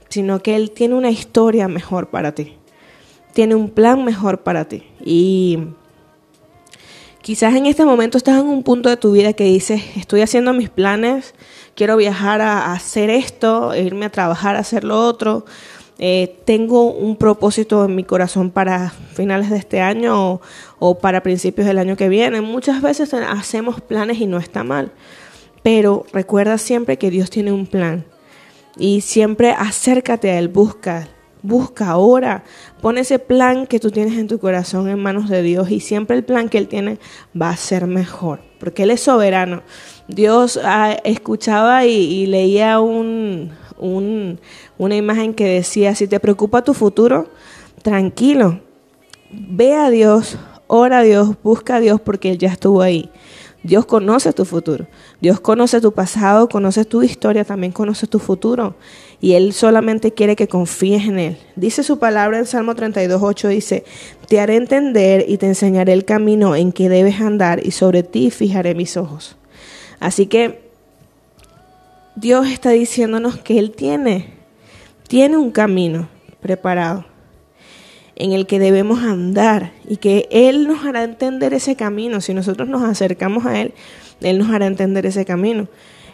sino 0.09 0.41
que 0.41 0.55
Él 0.55 0.71
tiene 0.71 0.95
una 0.95 1.11
historia 1.11 1.67
mejor 1.67 2.09
para 2.09 2.33
ti 2.33 2.58
tiene 3.33 3.55
un 3.55 3.69
plan 3.69 4.03
mejor 4.03 4.41
para 4.41 4.65
ti. 4.65 4.83
Y 5.03 5.59
quizás 7.21 7.55
en 7.55 7.65
este 7.65 7.85
momento 7.85 8.17
estás 8.17 8.39
en 8.39 8.47
un 8.47 8.63
punto 8.63 8.89
de 8.89 8.97
tu 8.97 9.11
vida 9.11 9.33
que 9.33 9.45
dices, 9.45 9.81
estoy 9.95 10.21
haciendo 10.21 10.53
mis 10.53 10.69
planes, 10.69 11.33
quiero 11.75 11.97
viajar 11.97 12.41
a, 12.41 12.73
hacer 12.73 13.09
esto, 13.09 13.75
irme 13.75 14.05
a 14.05 14.11
trabajar, 14.11 14.55
a 14.55 14.59
hacer 14.59 14.83
lo 14.83 14.99
otro. 14.99 15.45
Eh, 16.01 16.39
tengo 16.45 16.91
un 16.91 17.17
propósito 17.17 17.83
en 17.83 17.95
mi 17.95 18.05
corazón 18.05 18.51
para 18.51 18.89
finales 18.89 19.49
de 19.49 19.57
este 19.57 19.81
año 19.81 20.33
o, 20.33 20.41
o 20.79 20.97
para 20.97 21.23
principios 21.23 21.67
del 21.67 21.77
año 21.77 21.97
que 21.97 22.07
viene. 22.07 22.39
Muchas 22.39 22.81
veces 22.81 23.13
hacemos 23.13 23.81
planes 23.81 24.19
y 24.19 24.25
no 24.25 24.37
está 24.37 24.63
mal, 24.63 24.93
pero 25.61 26.05
recuerda 26.13 26.57
siempre 26.57 26.97
que 26.97 27.11
Dios 27.11 27.29
tiene 27.29 27.51
un 27.51 27.67
plan 27.67 28.05
y 28.77 29.01
siempre 29.01 29.51
acércate 29.51 30.31
a 30.31 30.39
Él, 30.39 30.47
busca, 30.47 31.09
Busca 31.41 31.89
ahora, 31.91 32.43
pon 32.81 32.97
ese 32.97 33.17
plan 33.17 33.65
que 33.65 33.79
tú 33.79 33.91
tienes 33.91 34.17
en 34.17 34.27
tu 34.27 34.39
corazón 34.39 34.89
en 34.89 35.01
manos 35.01 35.29
de 35.29 35.41
Dios 35.41 35.71
y 35.71 35.79
siempre 35.79 36.17
el 36.17 36.25
plan 36.25 36.49
que 36.49 36.57
Él 36.57 36.67
tiene 36.67 36.99
va 37.39 37.49
a 37.49 37.55
ser 37.55 37.87
mejor, 37.87 38.41
porque 38.59 38.83
Él 38.83 38.91
es 38.91 39.01
soberano. 39.01 39.63
Dios 40.09 40.59
ah, 40.61 40.97
escuchaba 41.05 41.85
y, 41.85 42.25
leía 42.25 42.81
un, 42.81 43.51
una 43.79 44.95
imagen 44.95 45.33
que 45.33 45.45
decía, 45.45 45.95
si 45.95 46.07
te 46.07 46.19
preocupa 46.19 46.61
tu 46.61 46.73
futuro, 46.73 47.29
tranquilo, 47.83 48.59
ve 49.31 49.75
a 49.75 49.89
Dios, 49.89 50.37
ora 50.67 50.99
a 50.99 51.03
Dios, 51.03 51.37
busca 51.41 51.77
a 51.77 51.79
Dios 51.79 52.01
porque 52.01 52.31
Él 52.31 52.37
ya 52.37 52.49
estuvo 52.49 52.81
ahí. 52.81 53.09
Dios 53.63 53.85
conoce 53.85 54.31
tu 54.33 54.45
futuro, 54.45 54.87
Dios 55.21 55.41
conoce 55.41 55.81
tu 55.81 55.91
pasado, 55.91 56.47
conoce 56.47 56.85
tu 56.85 57.03
historia, 57.03 57.43
también 57.43 57.73
conoce 57.73 58.07
tu 58.07 58.19
futuro 58.19 58.75
y 59.19 59.33
Él 59.33 59.51
solamente 59.51 60.13
quiere 60.13 60.35
que 60.35 60.47
confíes 60.47 61.05
en 61.05 61.19
Él. 61.19 61.37
Dice 61.57 61.83
su 61.83 61.99
palabra 61.99 62.39
en 62.39 62.45
Salmo 62.45 62.73
32.8, 62.73 63.49
dice, 63.49 63.83
te 64.27 64.39
haré 64.39 64.55
entender 64.55 65.25
y 65.27 65.37
te 65.37 65.47
enseñaré 65.47 65.91
el 65.91 66.05
camino 66.05 66.55
en 66.55 66.71
que 66.71 66.87
debes 66.87 67.19
andar 67.19 67.65
y 67.65 67.71
sobre 67.71 68.03
ti 68.03 68.31
fijaré 68.31 68.75
mis 68.75 68.95
ojos. 68.95 69.35
Así 69.99 70.27
que 70.27 70.69
Dios 72.15 72.47
está 72.47 72.69
diciéndonos 72.69 73.37
que 73.37 73.59
Él 73.59 73.71
tiene, 73.71 74.33
tiene 75.07 75.37
un 75.37 75.51
camino 75.51 76.07
preparado 76.39 77.05
en 78.15 78.33
el 78.33 78.45
que 78.47 78.59
debemos 78.59 79.01
andar 79.03 79.71
y 79.87 79.97
que 79.97 80.27
Él 80.31 80.67
nos 80.67 80.85
hará 80.85 81.03
entender 81.03 81.53
ese 81.53 81.75
camino. 81.75 82.21
Si 82.21 82.33
nosotros 82.33 82.67
nos 82.67 82.83
acercamos 82.83 83.45
a 83.45 83.59
Él, 83.59 83.73
Él 84.21 84.39
nos 84.39 84.49
hará 84.49 84.65
entender 84.67 85.05
ese 85.05 85.25
camino. 85.25 85.67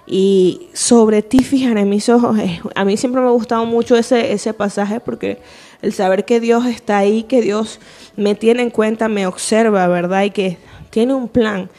y 0.07 0.67
sobre 0.73 1.23
ti 1.23 1.43
fijaré 1.43 1.83
mis 1.83 2.09
ojos. 2.09 2.37
A 2.75 2.85
mí 2.85 2.95
siempre 2.95 3.21
me 3.21 3.27
ha 3.27 3.31
gustado 3.31 3.65
mucho 3.65 3.95
ese, 3.95 4.33
ese 4.33 4.53
pasaje 4.53 4.99
porque 4.99 5.39
el 5.81 5.93
saber 5.93 6.25
que 6.25 6.39
Dios 6.39 6.65
está 6.67 6.99
ahí, 6.99 7.23
que 7.23 7.41
Dios 7.41 7.79
me 8.15 8.35
tiene 8.35 8.61
en 8.61 8.69
cuenta, 8.69 9.07
me 9.07 9.25
observa, 9.25 9.87
¿verdad? 9.87 10.23
Y 10.23 10.29
que 10.29 10.57
tiene 10.91 11.15
un 11.15 11.27
plan. 11.27 11.69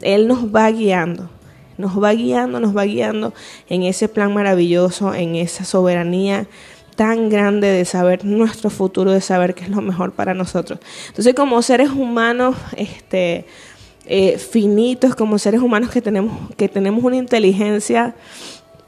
Él 0.00 0.26
nos 0.28 0.46
va 0.46 0.70
guiando, 0.70 1.28
nos 1.78 2.02
va 2.02 2.12
guiando, 2.12 2.58
nos 2.58 2.76
va 2.76 2.84
guiando 2.84 3.34
en 3.68 3.82
ese 3.82 4.08
plan 4.08 4.32
maravilloso, 4.32 5.14
en 5.14 5.36
esa 5.36 5.64
soberanía 5.64 6.46
tan 6.96 7.28
grande 7.28 7.68
de 7.68 7.84
saber 7.84 8.24
nuestro 8.24 8.70
futuro, 8.70 9.12
de 9.12 9.20
saber 9.20 9.54
qué 9.54 9.64
es 9.64 9.70
lo 9.70 9.80
mejor 9.80 10.12
para 10.12 10.34
nosotros. 10.34 10.78
Entonces, 11.08 11.34
como 11.34 11.60
seres 11.62 11.90
humanos, 11.90 12.56
este, 12.76 13.46
eh, 14.06 14.38
finitos, 14.38 15.14
como 15.14 15.38
seres 15.38 15.60
humanos 15.60 15.90
que 15.90 16.02
tenemos, 16.02 16.50
que 16.56 16.68
tenemos 16.68 17.02
una 17.04 17.16
inteligencia 17.16 18.14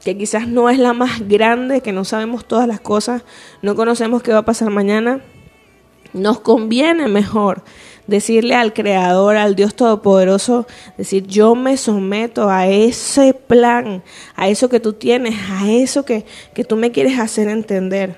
que 0.03 0.17
quizás 0.17 0.47
no 0.47 0.69
es 0.69 0.79
la 0.79 0.93
más 0.93 1.27
grande, 1.27 1.81
que 1.81 1.91
no 1.91 2.05
sabemos 2.05 2.45
todas 2.45 2.67
las 2.67 2.79
cosas, 2.79 3.23
no 3.61 3.75
conocemos 3.75 4.23
qué 4.23 4.31
va 4.31 4.39
a 4.39 4.45
pasar 4.45 4.69
mañana, 4.69 5.21
nos 6.13 6.39
conviene 6.39 7.07
mejor 7.07 7.63
decirle 8.07 8.55
al 8.55 8.73
Creador, 8.73 9.35
al 9.35 9.55
Dios 9.55 9.75
Todopoderoso, 9.75 10.65
decir, 10.97 11.27
yo 11.27 11.55
me 11.55 11.77
someto 11.77 12.49
a 12.49 12.67
ese 12.67 13.33
plan, 13.33 14.01
a 14.35 14.47
eso 14.47 14.69
que 14.69 14.79
tú 14.79 14.93
tienes, 14.93 15.35
a 15.51 15.69
eso 15.69 16.05
que, 16.05 16.25
que 16.53 16.63
tú 16.63 16.77
me 16.77 16.91
quieres 16.91 17.19
hacer 17.19 17.49
entender, 17.49 18.15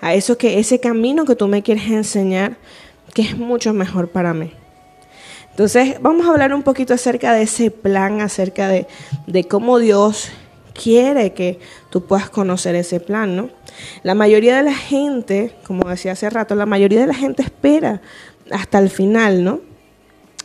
a 0.00 0.14
eso 0.14 0.38
que, 0.38 0.58
ese 0.58 0.80
camino 0.80 1.24
que 1.24 1.36
tú 1.36 1.46
me 1.46 1.62
quieres 1.62 1.88
enseñar, 1.88 2.56
que 3.12 3.22
es 3.22 3.36
mucho 3.36 3.72
mejor 3.72 4.08
para 4.08 4.32
mí. 4.32 4.52
Entonces, 5.56 5.96
vamos 6.02 6.26
a 6.26 6.32
hablar 6.32 6.52
un 6.52 6.62
poquito 6.62 6.92
acerca 6.92 7.32
de 7.32 7.44
ese 7.44 7.70
plan, 7.70 8.20
acerca 8.20 8.68
de, 8.68 8.86
de 9.26 9.44
cómo 9.44 9.78
Dios 9.78 10.28
quiere 10.74 11.32
que 11.32 11.58
tú 11.88 12.04
puedas 12.04 12.28
conocer 12.28 12.74
ese 12.74 13.00
plan, 13.00 13.34
¿no? 13.34 13.48
La 14.02 14.14
mayoría 14.14 14.58
de 14.58 14.64
la 14.64 14.74
gente, 14.74 15.56
como 15.66 15.88
decía 15.88 16.12
hace 16.12 16.28
rato, 16.28 16.54
la 16.56 16.66
mayoría 16.66 17.00
de 17.00 17.06
la 17.06 17.14
gente 17.14 17.42
espera 17.42 18.02
hasta 18.50 18.78
el 18.78 18.90
final, 18.90 19.44
¿no? 19.44 19.60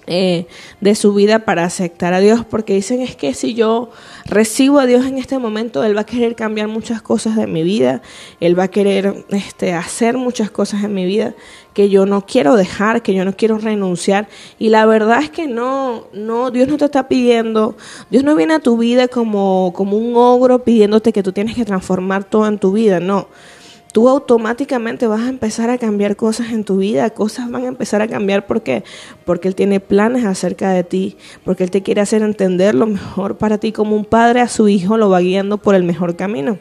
Eh, 0.08 0.48
de 0.80 0.96
su 0.96 1.14
vida 1.14 1.46
para 1.46 1.64
aceptar 1.64 2.16
a 2.16 2.20
Dios, 2.20 2.44
porque 2.44 2.74
dicen 2.74 3.02
es 3.02 3.16
que 3.16 3.36
si 3.36 3.54
yo 3.54 3.92
recibo 4.26 4.80
a 4.80 4.88
Dios 4.88 5.06
en 5.06 5.20
este 5.20 5.38
momento, 5.38 5.84
Él 5.84 5.96
va 5.96 6.02
a 6.02 6.06
querer 6.06 6.36
cambiar 6.36 6.68
muchas 6.68 7.04
cosas 7.04 7.36
de 7.36 7.46
mi 7.46 7.62
vida, 7.62 8.02
Él 8.40 8.58
va 8.58 8.64
a 8.64 8.68
querer 8.68 9.26
este, 9.30 9.74
hacer 9.74 10.18
muchas 10.18 10.50
cosas 10.50 10.84
en 10.84 10.96
mi 10.96 11.06
vida 11.06 11.36
que 11.76 11.90
yo 11.90 12.08
no 12.08 12.26
quiero 12.26 12.56
dejar, 12.56 13.04
que 13.04 13.14
yo 13.14 13.24
no 13.26 13.38
quiero 13.38 13.60
renunciar. 13.60 14.28
Y 14.58 14.70
la 14.70 14.88
verdad 14.88 15.22
es 15.22 15.30
que 15.30 15.46
no, 15.46 16.08
no, 16.14 16.50
Dios 16.50 16.68
no 16.68 16.78
te 16.78 16.86
está 16.86 17.08
pidiendo, 17.08 17.78
Dios 18.10 18.24
no 18.24 18.36
viene 18.36 18.56
a 18.56 18.60
tu 18.60 18.78
vida 18.78 19.08
como, 19.08 19.72
como 19.72 19.98
un 19.98 20.16
ogro 20.16 20.64
pidiéndote 20.64 21.14
que 21.14 21.22
tú 21.22 21.32
tienes 21.32 21.56
que 21.56 21.64
transformar 21.64 22.24
todo 22.24 22.48
en 22.48 22.58
tu 22.58 22.72
vida, 22.72 23.00
no 23.00 23.28
tú 23.92 24.08
automáticamente 24.08 25.08
vas 25.08 25.22
a 25.22 25.30
empezar 25.30 25.70
a 25.70 25.78
cambiar 25.78 26.16
cosas 26.16 26.52
en 26.52 26.64
tu 26.64 26.78
vida, 26.78 27.10
cosas 27.10 27.50
van 27.52 27.66
a 27.66 27.68
empezar 27.68 28.02
a 28.02 28.08
cambiar 28.08 28.48
porque 28.48 28.84
porque 29.26 29.48
él 29.48 29.56
tiene 29.56 29.80
planes 29.80 30.26
acerca 30.26 30.72
de 30.72 30.84
ti, 30.84 31.18
porque 31.44 31.64
él 31.64 31.72
te 31.72 31.82
quiere 31.84 32.02
hacer 32.02 32.22
entender 32.22 32.76
lo 32.76 32.88
mejor 32.88 33.38
para 33.38 33.58
ti 33.58 33.72
como 33.72 33.96
un 33.96 34.06
padre 34.06 34.42
a 34.42 34.48
su 34.48 34.68
hijo 34.68 34.98
lo 34.98 35.10
va 35.10 35.20
guiando 35.20 35.58
por 35.58 35.76
el 35.76 35.84
mejor 35.84 36.16
camino. 36.16 36.60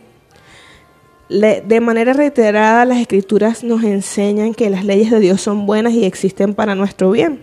de 1.29 1.81
manera 1.81 2.13
reiterada 2.13 2.85
las 2.85 2.99
escrituras 2.99 3.63
nos 3.63 3.85
enseñan 3.85 4.53
que 4.53 4.69
las 4.69 4.85
leyes 4.85 5.11
de 5.11 5.21
Dios 5.21 5.41
son 5.41 5.67
buenas 5.67 5.93
y 5.93 6.05
existen 6.05 6.55
para 6.55 6.75
nuestro 6.75 7.11
bien. 7.13 7.41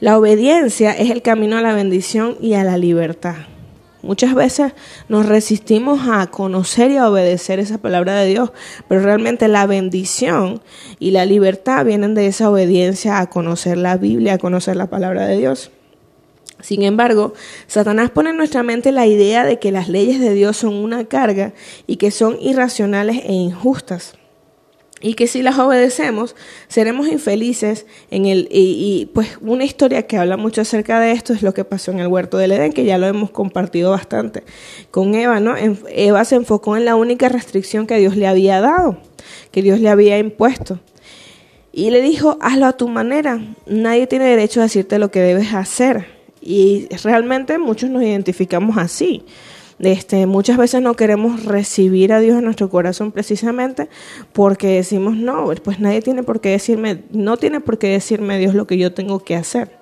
La 0.00 0.18
obediencia 0.18 0.90
es 0.90 1.10
el 1.10 1.22
camino 1.22 1.56
a 1.56 1.60
la 1.60 1.74
bendición 1.74 2.36
y 2.40 2.54
a 2.54 2.64
la 2.64 2.76
libertad. 2.76 3.51
Muchas 4.02 4.34
veces 4.34 4.72
nos 5.08 5.26
resistimos 5.26 6.08
a 6.08 6.26
conocer 6.26 6.90
y 6.90 6.96
a 6.96 7.08
obedecer 7.08 7.60
esa 7.60 7.78
palabra 7.78 8.16
de 8.16 8.28
Dios, 8.28 8.50
pero 8.88 9.00
realmente 9.00 9.46
la 9.46 9.66
bendición 9.66 10.60
y 10.98 11.12
la 11.12 11.24
libertad 11.24 11.84
vienen 11.84 12.14
de 12.14 12.26
esa 12.26 12.50
obediencia 12.50 13.20
a 13.20 13.30
conocer 13.30 13.78
la 13.78 13.96
Biblia, 13.96 14.34
a 14.34 14.38
conocer 14.38 14.76
la 14.76 14.90
palabra 14.90 15.26
de 15.26 15.36
Dios. 15.38 15.70
Sin 16.60 16.82
embargo, 16.82 17.32
Satanás 17.68 18.10
pone 18.10 18.30
en 18.30 18.36
nuestra 18.36 18.62
mente 18.62 18.92
la 18.92 19.06
idea 19.06 19.44
de 19.44 19.58
que 19.58 19.72
las 19.72 19.88
leyes 19.88 20.20
de 20.20 20.34
Dios 20.34 20.56
son 20.56 20.74
una 20.74 21.04
carga 21.04 21.52
y 21.86 21.96
que 21.96 22.10
son 22.10 22.36
irracionales 22.40 23.22
e 23.24 23.32
injustas 23.32 24.14
y 25.02 25.14
que 25.14 25.26
si 25.26 25.42
las 25.42 25.58
obedecemos 25.58 26.34
seremos 26.68 27.08
infelices 27.08 27.86
en 28.10 28.26
el 28.26 28.48
y, 28.50 29.10
pues 29.12 29.38
una 29.40 29.64
historia 29.64 30.06
que 30.06 30.16
habla 30.16 30.36
mucho 30.36 30.60
acerca 30.60 31.00
de 31.00 31.12
esto 31.12 31.32
es 31.32 31.42
lo 31.42 31.52
que 31.52 31.64
pasó 31.64 31.90
en 31.90 31.98
el 31.98 32.06
huerto 32.06 32.38
del 32.38 32.52
Edén 32.52 32.72
que 32.72 32.84
ya 32.84 32.98
lo 32.98 33.06
hemos 33.06 33.30
compartido 33.30 33.90
bastante 33.90 34.44
con 34.90 35.14
Eva 35.14 35.40
no 35.40 35.54
Eva 35.88 36.24
se 36.24 36.36
enfocó 36.36 36.76
en 36.76 36.84
la 36.84 36.96
única 36.96 37.28
restricción 37.28 37.86
que 37.86 37.98
Dios 37.98 38.16
le 38.16 38.26
había 38.26 38.60
dado 38.60 38.98
que 39.50 39.62
Dios 39.62 39.80
le 39.80 39.88
había 39.88 40.18
impuesto. 40.18 40.80
Y 41.72 41.90
le 41.90 42.02
dijo 42.02 42.38
hazlo 42.40 42.66
a 42.66 42.72
tu 42.74 42.88
manera. 42.88 43.40
Nadie 43.66 44.06
tiene 44.06 44.26
derecho 44.26 44.60
a 44.60 44.64
decirte 44.64 44.98
lo 44.98 45.10
que 45.10 45.20
debes 45.20 45.54
hacer 45.54 46.06
y 46.40 46.88
realmente 47.04 47.56
muchos 47.58 47.88
nos 47.88 48.02
identificamos 48.02 48.76
así 48.76 49.24
este, 49.82 50.26
muchas 50.26 50.58
veces 50.58 50.80
no 50.80 50.94
queremos 50.94 51.44
recibir 51.44 52.12
a 52.12 52.20
Dios 52.20 52.38
en 52.38 52.44
nuestro 52.44 52.70
corazón 52.70 53.10
precisamente 53.10 53.88
porque 54.32 54.68
decimos, 54.68 55.16
no, 55.16 55.50
pues 55.62 55.80
nadie 55.80 56.00
tiene 56.00 56.22
por 56.22 56.40
qué 56.40 56.50
decirme, 56.50 57.02
no 57.10 57.36
tiene 57.36 57.58
por 57.60 57.78
qué 57.78 57.88
decirme 57.88 58.38
Dios 58.38 58.54
lo 58.54 58.68
que 58.68 58.78
yo 58.78 58.94
tengo 58.94 59.24
que 59.24 59.34
hacer. 59.34 59.76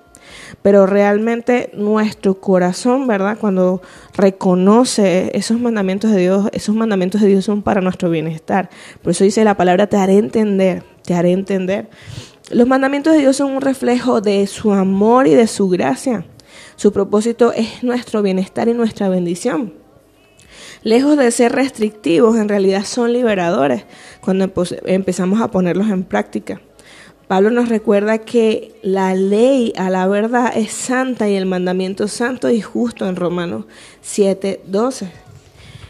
Pero 0.63 0.87
realmente 0.87 1.69
nuestro 1.73 2.39
corazón, 2.39 3.05
¿verdad? 3.05 3.37
Cuando 3.39 3.81
reconoce 4.15 5.29
esos 5.37 5.59
mandamientos 5.59 6.11
de 6.11 6.21
Dios, 6.21 6.49
esos 6.51 6.73
mandamientos 6.73 7.21
de 7.21 7.27
Dios 7.27 7.45
son 7.45 7.61
para 7.61 7.81
nuestro 7.81 8.09
bienestar. 8.09 8.69
Por 9.03 9.11
eso 9.11 9.23
dice 9.23 9.43
la 9.43 9.55
palabra, 9.55 9.87
te 9.87 9.97
haré 9.97 10.17
entender, 10.17 10.83
te 11.03 11.13
haré 11.13 11.31
entender. 11.31 11.89
Los 12.49 12.67
mandamientos 12.67 13.13
de 13.13 13.19
Dios 13.19 13.37
son 13.37 13.51
un 13.51 13.61
reflejo 13.61 14.19
de 14.19 14.47
su 14.47 14.73
amor 14.73 15.27
y 15.27 15.35
de 15.35 15.45
su 15.45 15.69
gracia. 15.69 16.25
Su 16.75 16.91
propósito 16.91 17.53
es 17.53 17.83
nuestro 17.83 18.23
bienestar 18.23 18.67
y 18.67 18.73
nuestra 18.73 19.07
bendición 19.09 19.80
lejos 20.83 21.17
de 21.17 21.31
ser 21.31 21.51
restrictivos, 21.51 22.37
en 22.37 22.49
realidad 22.49 22.85
son 22.85 23.13
liberadores 23.13 23.85
cuando 24.21 24.51
empezamos 24.85 25.41
a 25.41 25.51
ponerlos 25.51 25.89
en 25.89 26.03
práctica. 26.03 26.61
Pablo 27.27 27.49
nos 27.49 27.69
recuerda 27.69 28.17
que 28.17 28.73
la 28.81 29.15
ley 29.15 29.71
a 29.77 29.89
la 29.89 30.05
verdad 30.05 30.51
es 30.53 30.73
santa 30.73 31.29
y 31.29 31.35
el 31.35 31.45
mandamiento 31.45 32.09
santo 32.09 32.49
y 32.49 32.59
justo 32.59 33.07
en 33.07 33.15
Romanos 33.15 33.65
7:12. 34.03 35.09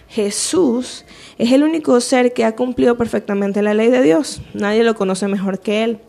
Jesús 0.08 1.04
es 1.40 1.52
el 1.52 1.64
único 1.64 2.00
ser 2.00 2.34
que 2.34 2.46
ha 2.46 2.56
cumplido 2.56 2.96
perfectamente 2.96 3.64
la 3.64 3.74
ley 3.74 3.90
de 3.90 4.04
Dios. 4.04 4.42
Nadie 4.54 4.84
lo 4.84 4.94
conoce 4.94 5.28
mejor 5.28 5.60
que 5.60 5.84
Él. 5.84 6.00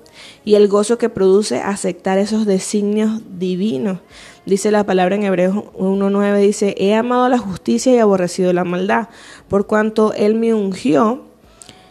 Y 0.44 0.56
el 0.56 0.68
gozo 0.68 0.98
que 0.98 1.08
produce 1.08 1.60
aceptar 1.62 2.18
esos 2.18 2.44
designios 2.44 3.22
divinos 3.38 4.00
Dice 4.44 4.72
la 4.72 4.84
palabra 4.84 5.14
en 5.14 5.22
Hebreos 5.22 5.54
1.9, 5.54 6.40
dice, 6.40 6.74
he 6.76 6.94
amado 6.94 7.28
la 7.28 7.38
justicia 7.38 7.94
y 7.94 7.98
aborrecido 7.98 8.52
la 8.52 8.64
maldad, 8.64 9.08
por 9.48 9.66
cuanto 9.66 10.12
Él 10.14 10.34
me 10.34 10.52
ungió, 10.52 11.22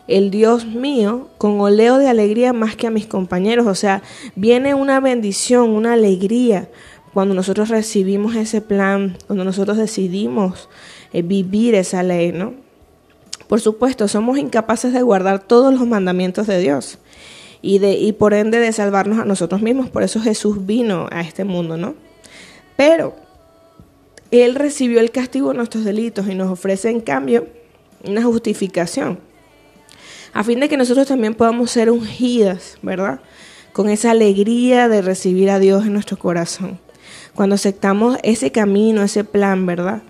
el 0.08 0.32
Dios 0.32 0.66
mío, 0.66 1.30
con 1.38 1.62
oleo 1.62 1.98
de 1.98 2.10
alegría 2.10 2.52
más 2.52 2.76
que 2.76 2.88
a 2.88 2.92
mis 2.92 3.08
compañeros. 3.08 3.68
O 3.68 3.76
sea, 3.76 4.04
viene 4.36 4.74
una 4.74 5.00
bendición, 5.00 5.70
una 5.70 5.94
alegría 5.94 6.70
cuando 7.14 7.34
nosotros 7.34 7.70
recibimos 7.70 8.36
ese 8.36 8.60
plan, 8.60 9.18
cuando 9.28 9.46
nosotros 9.46 9.78
decidimos 9.78 10.68
eh, 11.14 11.22
vivir 11.22 11.76
esa 11.76 12.04
ley, 12.04 12.34
¿no? 12.34 12.54
Por 13.48 13.62
supuesto, 13.62 14.08
somos 14.08 14.38
incapaces 14.38 14.92
de 14.94 15.02
guardar 15.02 15.40
todos 15.40 15.74
los 15.74 15.88
mandamientos 15.88 16.48
de 16.48 16.60
Dios 16.60 17.00
y, 17.62 17.80
de, 17.80 17.94
y 17.94 18.14
por 18.14 18.34
ende 18.34 18.60
de 18.60 18.72
salvarnos 18.72 19.20
a 19.20 19.26
nosotros 19.26 19.62
mismos. 19.62 19.90
Por 19.90 20.04
eso 20.04 20.20
Jesús 20.22 20.66
vino 20.66 21.08
a 21.12 21.22
este 21.22 21.44
mundo, 21.44 21.78
¿no? 21.78 21.96
Pero 22.82 23.14
Él 24.32 24.56
recibió 24.56 25.02
el 25.02 25.12
castigo 25.12 25.50
de 25.50 25.58
nuestros 25.58 25.86
delitos 25.86 26.28
y 26.28 26.34
nos 26.34 26.50
ofrece 26.50 26.90
en 26.90 27.00
cambio 27.00 27.48
una 28.04 28.24
justificación. 28.24 29.20
A 30.34 30.44
fin 30.44 30.60
de 30.60 30.68
que 30.68 30.78
nosotros 30.78 31.06
también 31.06 31.36
podamos 31.36 31.70
ser 31.70 31.92
ungidas, 31.92 32.80
¿verdad? 32.82 33.20
Con 33.72 33.88
esa 33.88 34.10
alegría 34.10 34.90
de 34.90 35.04
recibir 35.04 35.52
a 35.52 35.60
Dios 35.60 35.86
en 35.86 35.94
nuestro 35.94 36.18
corazón. 36.18 36.80
Cuando 37.36 37.54
aceptamos 37.54 38.18
ese 38.24 38.52
camino, 38.52 39.04
ese 39.04 39.26
plan, 39.26 39.68
¿verdad? 39.68 40.02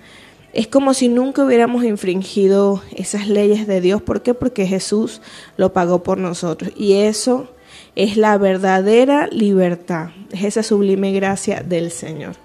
Es 0.54 0.68
como 0.68 0.94
si 0.94 1.10
nunca 1.10 1.44
hubiéramos 1.44 1.84
infringido 1.84 2.82
esas 2.96 3.28
leyes 3.28 3.68
de 3.68 3.82
Dios. 3.82 4.02
¿Por 4.02 4.24
qué? 4.24 4.34
Porque 4.34 4.66
Jesús 4.66 5.22
lo 5.58 5.74
pagó 5.74 6.04
por 6.04 6.18
nosotros. 6.18 6.72
Y 6.78 6.94
eso 6.94 7.50
es 7.98 8.16
la 8.16 8.38
verdadera 8.38 9.28
libertad. 9.28 10.12
Es 10.32 10.46
esa 10.46 10.64
sublime 10.64 11.12
gracia 11.12 11.64
del 11.68 11.92
Señor. 11.92 12.38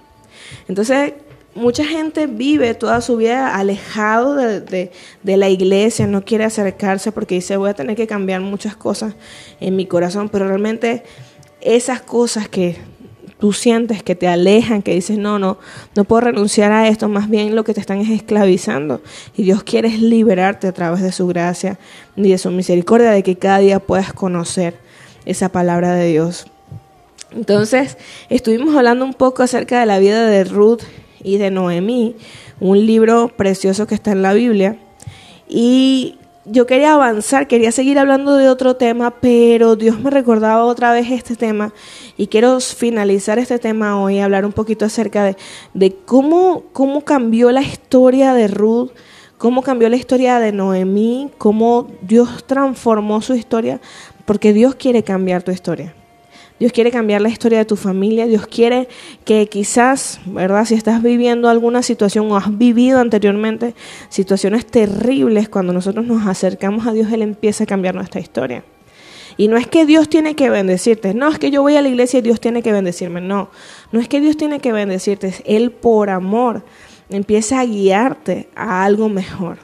Entonces, 0.69 1.15
mucha 1.57 1.85
gente 1.85 2.27
vive 2.27 2.75
toda 2.75 3.01
su 3.01 3.17
vida 3.17 3.57
alejado 3.57 4.35
de, 4.35 4.91
la 5.25 5.49
iglesia, 5.49 6.07
no 6.07 6.25
quiere 6.25 6.45
acercarse 6.45 7.13
porque 7.13 7.37
dice 7.37 7.57
voy 7.57 7.71
a 7.71 7.75
tener 7.75 7.97
que 7.97 8.07
cambiar 8.07 8.41
muchas 8.43 8.77
cosas 8.77 9.15
en 9.61 9.75
mi 9.75 9.87
corazón, 9.87 10.29
pero 10.29 10.47
realmente 10.47 11.03
esas 11.61 12.03
cosas 12.03 12.49
que 12.49 12.77
tú 13.39 13.53
sientes 13.53 14.03
que 14.03 14.15
te 14.15 14.29
alejan, 14.29 14.83
que 14.83 14.95
dices, 14.95 15.19
no, 15.19 15.39
no, 15.39 15.59
no 15.95 16.05
puedo 16.05 16.21
renunciar 16.21 16.73
a 16.73 16.89
esto, 16.89 17.09
más 17.09 17.29
bien 17.29 17.55
lo 17.55 17.65
que 17.65 17.75
te 17.75 17.81
están 17.81 18.01
es 18.01 18.11
esclavizando. 18.11 19.03
Y 19.37 19.43
Dios 19.43 19.63
quiere 19.63 19.89
liberarte 19.91 20.69
a 20.69 20.73
través 20.73 21.03
de 21.03 21.13
su 21.13 21.27
gracia 21.27 21.79
y 22.17 22.31
de 22.31 22.39
su 22.39 22.51
misericordia, 22.51 23.11
de 23.11 23.23
que 23.23 23.37
cada 23.37 23.59
día 23.59 23.79
puedas 23.79 24.13
conocer 24.13 24.79
esa 25.27 25.51
palabra 25.51 25.95
de 25.95 26.09
Dios. 26.09 26.47
Entonces, 27.33 27.99
estuvimos 28.29 28.75
hablando 28.77 29.05
un 29.05 29.15
poco 29.15 29.43
acerca 29.43 29.81
de 29.81 29.87
la 29.87 29.99
vida 29.99 30.27
de 30.27 30.45
Ruth 30.45 30.83
y 31.23 31.39
de 31.39 31.51
Noemí, 31.51 32.17
un 32.61 32.87
libro 32.87 33.29
precioso 33.37 33.87
que 33.87 33.95
está 33.95 34.13
en 34.13 34.23
la 34.23 34.33
Biblia. 34.33 34.79
Y 35.49 36.17
yo 36.45 36.67
quería 36.67 36.95
avanzar, 36.95 37.49
quería 37.49 37.73
seguir 37.73 37.99
hablando 37.99 38.37
de 38.37 38.49
otro 38.49 38.77
tema, 38.77 39.11
pero 39.21 39.75
Dios 39.75 39.99
me 39.99 40.11
recordaba 40.11 40.65
otra 40.65 40.93
vez 40.93 41.11
este 41.11 41.35
tema 41.35 41.73
y 42.17 42.29
quiero 42.29 42.61
finalizar 42.61 43.39
este 43.39 43.59
tema 43.59 44.01
hoy, 44.01 44.21
hablar 44.21 44.47
un 44.47 44.53
poquito 44.53 44.85
acerca 44.85 45.35
de, 45.75 45.97
cómo, 46.05 46.63
cómo 46.73 47.05
cambió 47.05 47.51
la 47.51 47.63
historia 47.63 48.33
de 48.33 48.47
Ruth, 48.47 48.91
cómo 49.39 49.63
cambió 49.63 49.89
la 49.89 49.97
historia 49.97 50.39
de 50.39 50.53
Noemí, 50.53 51.31
cómo 51.37 51.89
Dios 52.03 52.45
transformó 52.47 53.21
su 53.23 53.35
historia, 53.35 53.81
porque 54.25 54.53
Dios 54.53 54.77
quiere 54.77 55.03
cambiar 55.03 55.43
tu 55.43 55.51
historia. 55.51 55.95
Dios 56.59 56.73
quiere 56.73 56.91
cambiar 56.91 57.21
la 57.21 57.29
historia 57.29 57.59
de 57.59 57.65
tu 57.65 57.77
familia. 57.77 58.27
Dios 58.27 58.47
quiere 58.47 58.89
que 59.25 59.47
quizás, 59.49 60.21
¿verdad? 60.27 60.65
Si 60.65 60.75
estás 60.75 61.03
viviendo 61.03 61.49
alguna 61.49 61.83
situación 61.83 62.31
o 62.31 62.37
has 62.37 62.57
vivido 62.57 62.99
anteriormente 62.99 63.75
situaciones 64.09 64.67
terribles, 64.67 65.49
cuando 65.49 65.73
nosotros 65.73 66.07
nos 66.07 66.27
acercamos 66.27 66.87
a 66.87 66.93
Dios, 66.93 67.13
Él 67.13 67.23
empieza 67.23 67.65
a 67.65 67.67
cambiar 67.67 67.95
nuestra 67.95 68.21
historia. 68.21 68.65
Y 69.37 69.49
no 69.49 69.59
es 69.59 69.67
que 69.67 69.85
Dios 69.85 70.09
tiene 70.09 70.35
que 70.35 70.49
bendecirte, 70.49 71.13
no 71.13 71.29
es 71.29 71.39
que 71.39 71.51
yo 71.51 71.61
voy 71.61 71.77
a 71.77 71.83
la 71.83 71.89
iglesia 71.89 72.21
y 72.21 72.23
Dios 72.23 72.41
tiene 72.41 72.63
que 72.63 72.73
bendecirme, 72.73 73.21
no, 73.21 73.51
no 73.93 74.01
es 74.01 74.09
que 74.09 74.21
Dios 74.23 74.39
tiene 74.39 74.61
que 74.61 74.73
bendecirte, 74.73 75.27
es 75.27 75.43
Él 75.45 75.73
por 75.73 76.09
amor 76.09 76.65
empieza 77.09 77.61
a 77.61 77.65
guiarte 77.65 78.49
a 78.55 78.85
algo 78.85 79.09
mejor, 79.09 79.59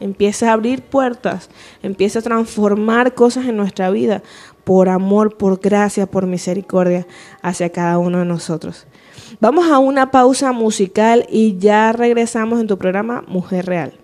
empieza 0.00 0.50
a 0.50 0.52
abrir 0.54 0.82
puertas, 0.82 1.50
empieza 1.82 2.20
a 2.20 2.22
transformar 2.22 3.14
cosas 3.14 3.46
en 3.46 3.56
nuestra 3.56 3.90
vida 3.90 4.22
por 4.68 4.90
amor, 4.90 5.38
por 5.38 5.60
gracia, 5.60 6.04
por 6.04 6.26
misericordia 6.26 7.06
hacia 7.40 7.70
cada 7.70 7.96
uno 7.96 8.18
de 8.18 8.26
nosotros. 8.26 8.86
Vamos 9.40 9.70
a 9.70 9.78
una 9.78 10.10
pausa 10.10 10.52
musical 10.52 11.24
y 11.30 11.56
ya 11.56 11.90
regresamos 11.92 12.60
en 12.60 12.66
tu 12.66 12.76
programa 12.76 13.24
Mujer 13.28 13.64
Real. 13.64 13.94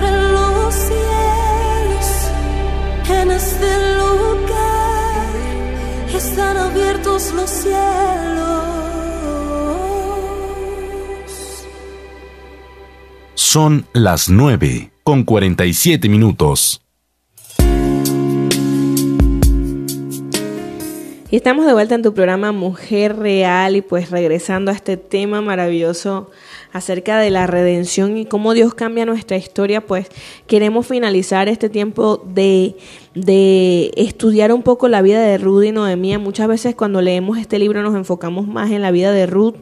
los 0.00 0.74
cielos. 0.74 2.30
En 3.08 3.30
este 3.30 3.96
lugar 3.98 5.26
están 6.14 6.56
abiertos 6.56 7.32
los 7.34 7.50
cielos. 7.50 8.62
Son 13.34 13.86
las 13.92 14.28
nueve 14.28 14.92
con 15.02 15.24
47 15.24 16.08
minutos. 16.08 16.82
Y 21.32 21.36
estamos 21.36 21.64
de 21.64 21.72
vuelta 21.72 21.94
en 21.94 22.02
tu 22.02 22.12
programa 22.12 22.52
Mujer 22.52 23.16
Real 23.16 23.74
y 23.74 23.80
pues 23.80 24.10
regresando 24.10 24.70
a 24.70 24.74
este 24.74 24.98
tema 24.98 25.40
maravilloso 25.40 26.30
acerca 26.72 27.18
de 27.18 27.30
la 27.30 27.46
redención 27.46 28.16
y 28.16 28.24
cómo 28.24 28.54
Dios 28.54 28.74
cambia 28.74 29.04
nuestra 29.04 29.36
historia, 29.36 29.86
pues 29.86 30.08
queremos 30.46 30.86
finalizar 30.86 31.48
este 31.48 31.68
tiempo 31.68 32.22
de, 32.26 32.76
de 33.14 33.92
estudiar 33.96 34.52
un 34.52 34.62
poco 34.62 34.88
la 34.88 35.02
vida 35.02 35.20
de 35.20 35.38
Ruth 35.38 35.64
y 35.64 35.72
Noemí. 35.72 36.16
Muchas 36.18 36.48
veces 36.48 36.74
cuando 36.74 37.02
leemos 37.02 37.38
este 37.38 37.58
libro 37.58 37.82
nos 37.82 37.94
enfocamos 37.94 38.46
más 38.46 38.70
en 38.70 38.82
la 38.82 38.90
vida 38.90 39.12
de 39.12 39.26
Ruth, 39.26 39.56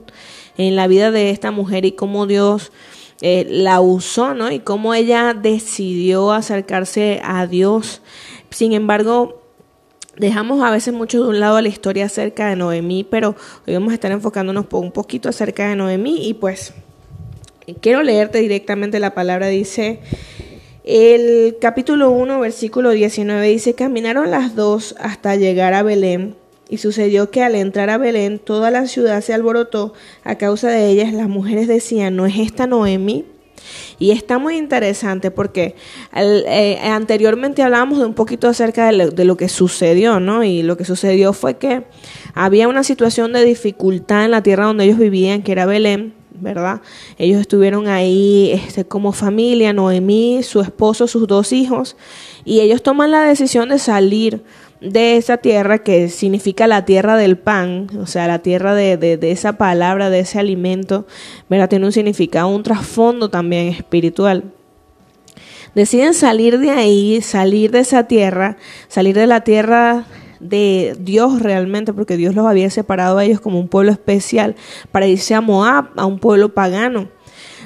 en 0.56 0.76
la 0.76 0.86
vida 0.86 1.10
de 1.10 1.30
esta 1.30 1.50
mujer 1.50 1.84
y 1.84 1.92
cómo 1.92 2.26
Dios 2.26 2.72
eh, 3.20 3.46
la 3.50 3.80
usó, 3.80 4.34
¿no? 4.34 4.50
Y 4.50 4.60
cómo 4.60 4.94
ella 4.94 5.34
decidió 5.34 6.32
acercarse 6.32 7.20
a 7.24 7.46
Dios. 7.46 8.02
Sin 8.50 8.72
embargo, 8.72 9.40
Dejamos 10.16 10.62
a 10.62 10.70
veces 10.70 10.92
mucho 10.92 11.22
de 11.22 11.30
un 11.30 11.40
lado 11.40 11.58
la 11.62 11.68
historia 11.68 12.04
acerca 12.04 12.48
de 12.48 12.56
Noemí, 12.56 13.04
pero 13.04 13.36
hoy 13.66 13.72
vamos 13.72 13.92
a 13.92 13.94
estar 13.94 14.10
enfocándonos 14.10 14.66
un 14.70 14.92
poquito 14.92 15.30
acerca 15.30 15.68
de 15.68 15.76
Noemí 15.76 16.28
y 16.28 16.34
pues 16.34 16.74
quiero 17.80 18.02
leerte 18.02 18.38
directamente 18.38 18.98
la 18.98 19.14
palabra. 19.14 19.48
Dice, 19.48 20.00
el 20.84 21.56
capítulo 21.60 22.10
1, 22.10 22.40
versículo 22.40 22.90
19 22.90 23.48
dice, 23.48 23.74
caminaron 23.74 24.30
las 24.30 24.54
dos 24.54 24.94
hasta 24.98 25.36
llegar 25.36 25.74
a 25.74 25.82
Belén 25.82 26.36
y 26.68 26.78
sucedió 26.78 27.30
que 27.30 27.42
al 27.42 27.54
entrar 27.56 27.90
a 27.90 27.98
Belén 27.98 28.38
toda 28.38 28.70
la 28.70 28.86
ciudad 28.86 29.20
se 29.20 29.34
alborotó 29.34 29.92
a 30.24 30.36
causa 30.36 30.68
de 30.68 30.88
ellas. 30.88 31.12
Las 31.12 31.28
mujeres 31.28 31.68
decían, 31.68 32.16
¿no 32.16 32.26
es 32.26 32.38
esta 32.38 32.66
Noemí? 32.66 33.26
Y 33.98 34.12
está 34.12 34.38
muy 34.38 34.56
interesante 34.56 35.30
porque 35.30 35.74
eh, 36.16 36.78
anteriormente 36.82 37.62
hablábamos 37.62 37.98
de 37.98 38.06
un 38.06 38.14
poquito 38.14 38.48
acerca 38.48 38.86
de 38.86 38.92
lo, 38.92 39.10
de 39.10 39.24
lo, 39.24 39.36
que 39.36 39.48
sucedió, 39.48 40.18
¿no? 40.18 40.42
Y 40.44 40.62
lo 40.62 40.76
que 40.76 40.84
sucedió 40.84 41.32
fue 41.34 41.58
que 41.58 41.84
había 42.32 42.68
una 42.68 42.84
situación 42.84 43.32
de 43.32 43.44
dificultad 43.44 44.24
en 44.24 44.30
la 44.30 44.42
tierra 44.42 44.64
donde 44.64 44.84
ellos 44.84 44.98
vivían, 44.98 45.42
que 45.42 45.52
era 45.52 45.66
Belén, 45.66 46.14
¿verdad? 46.40 46.80
Ellos 47.18 47.40
estuvieron 47.40 47.88
ahí 47.88 48.52
este, 48.52 48.84
como 48.84 49.12
familia, 49.12 49.72
Noemí, 49.72 50.42
su 50.42 50.60
esposo, 50.60 51.06
sus 51.06 51.26
dos 51.26 51.52
hijos, 51.52 51.96
y 52.44 52.60
ellos 52.60 52.82
toman 52.82 53.10
la 53.10 53.22
decisión 53.22 53.68
de 53.68 53.78
salir 53.78 54.42
de 54.80 55.16
esa 55.16 55.36
tierra 55.36 55.78
que 55.78 56.08
significa 56.08 56.66
la 56.66 56.84
tierra 56.84 57.16
del 57.16 57.36
pan, 57.36 57.88
o 58.00 58.06
sea, 58.06 58.26
la 58.26 58.40
tierra 58.40 58.74
de, 58.74 58.96
de, 58.96 59.30
esa 59.30 59.54
palabra, 59.54 60.10
de 60.10 60.20
ese 60.20 60.38
alimento, 60.38 61.06
¿verdad? 61.48 61.68
Tiene 61.68 61.86
un 61.86 61.92
significado, 61.92 62.48
un 62.48 62.62
trasfondo 62.62 63.28
también 63.28 63.68
espiritual. 63.68 64.44
Deciden 65.74 66.14
salir 66.14 66.58
de 66.58 66.70
ahí, 66.70 67.20
salir 67.20 67.70
de 67.70 67.80
esa 67.80 68.04
tierra, 68.04 68.56
salir 68.88 69.14
de 69.14 69.26
la 69.26 69.42
tierra 69.42 70.06
de 70.40 70.96
Dios 70.98 71.40
realmente, 71.40 71.92
porque 71.92 72.16
Dios 72.16 72.34
los 72.34 72.46
había 72.46 72.70
separado 72.70 73.18
a 73.18 73.24
ellos 73.24 73.40
como 73.40 73.60
un 73.60 73.68
pueblo 73.68 73.92
especial 73.92 74.56
para 74.90 75.06
irse 75.06 75.34
a 75.34 75.40
Moab, 75.40 75.90
a 75.96 76.06
un 76.06 76.18
pueblo 76.18 76.54
pagano. 76.54 77.08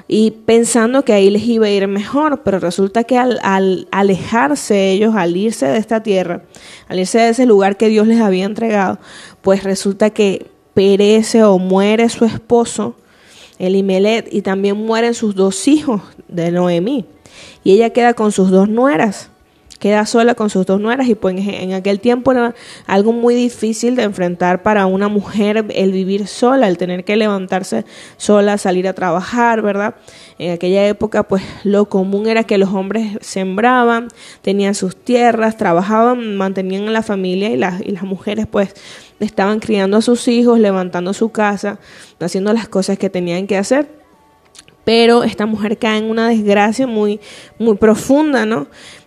Y 0.06 0.32
pensando 0.32 1.02
que 1.04 1.14
ahí 1.14 1.30
les 1.30 1.44
iba 1.44 1.66
a 1.66 1.70
ir 1.70 1.88
mejor, 1.88 2.42
pero 2.42 2.58
resulta 2.58 3.04
que 3.04 3.16
al, 3.16 3.38
al, 3.42 3.88
alejarse 3.90 4.90
ellos, 4.90 5.14
al 5.16 5.34
irse 5.34 5.66
de 5.66 5.78
esta 5.78 6.02
tierra, 6.02 6.42
al 6.88 6.98
irse 6.98 7.18
de 7.18 7.30
ese 7.30 7.46
lugar 7.46 7.78
que 7.78 7.88
Dios 7.88 8.06
les 8.06 8.20
había 8.20 8.44
entregado, 8.44 8.98
pues 9.40 9.64
resulta 9.64 10.10
que 10.10 10.50
perece 10.74 11.42
o 11.44 11.58
muere 11.58 12.10
su 12.10 12.26
esposo, 12.26 12.96
Elimelet, 13.58 14.28
y 14.30 14.42
también 14.42 14.76
mueren 14.76 15.14
sus 15.14 15.34
dos 15.34 15.68
hijos 15.68 16.02
de 16.28 16.50
Noemí, 16.50 17.06
y 17.62 17.72
ella 17.72 17.90
queda 17.90 18.12
con 18.12 18.32
sus 18.32 18.50
dos 18.50 18.68
nueras 18.68 19.30
queda 19.84 20.06
sola 20.06 20.34
con 20.34 20.48
sus 20.48 20.64
dos 20.64 20.80
nueras 20.80 21.08
y 21.08 21.14
pues 21.14 21.36
en 21.36 21.74
aquel 21.74 22.00
tiempo 22.00 22.32
era 22.32 22.54
algo 22.86 23.12
muy 23.12 23.34
difícil 23.34 23.96
de 23.96 24.04
enfrentar 24.04 24.62
para 24.62 24.86
una 24.86 25.08
mujer 25.08 25.62
el 25.68 25.92
vivir 25.92 26.26
sola, 26.26 26.68
el 26.68 26.78
tener 26.78 27.04
que 27.04 27.16
levantarse 27.16 27.84
sola, 28.16 28.56
salir 28.56 28.88
a 28.88 28.94
trabajar, 28.94 29.60
¿verdad? 29.60 29.96
En 30.38 30.52
aquella 30.52 30.88
época 30.88 31.24
pues 31.24 31.42
lo 31.64 31.90
común 31.90 32.26
era 32.28 32.44
que 32.44 32.56
los 32.56 32.70
hombres 32.70 33.18
sembraban, 33.20 34.08
tenían 34.40 34.74
sus 34.74 34.96
tierras, 34.96 35.58
trabajaban, 35.58 36.34
mantenían 36.34 36.88
a 36.88 36.90
la 36.90 37.02
familia 37.02 37.50
y 37.50 37.58
las, 37.58 37.82
y 37.82 37.90
las 37.90 38.04
mujeres 38.04 38.46
pues 38.50 38.72
estaban 39.20 39.60
criando 39.60 39.98
a 39.98 40.00
sus 40.00 40.28
hijos, 40.28 40.58
levantando 40.60 41.12
su 41.12 41.28
casa, 41.28 41.78
haciendo 42.20 42.54
las 42.54 42.68
cosas 42.68 42.96
que 42.96 43.10
tenían 43.10 43.46
que 43.46 43.58
hacer 43.58 44.03
pero 44.84 45.24
esta 45.24 45.46
mujer 45.46 45.78
cae 45.78 45.98
en 45.98 46.10
una 46.10 46.28
desgracia 46.28 46.86
muy, 46.86 47.20
muy 47.58 47.76
profunda, 47.76 48.46
¿no? 48.46 48.66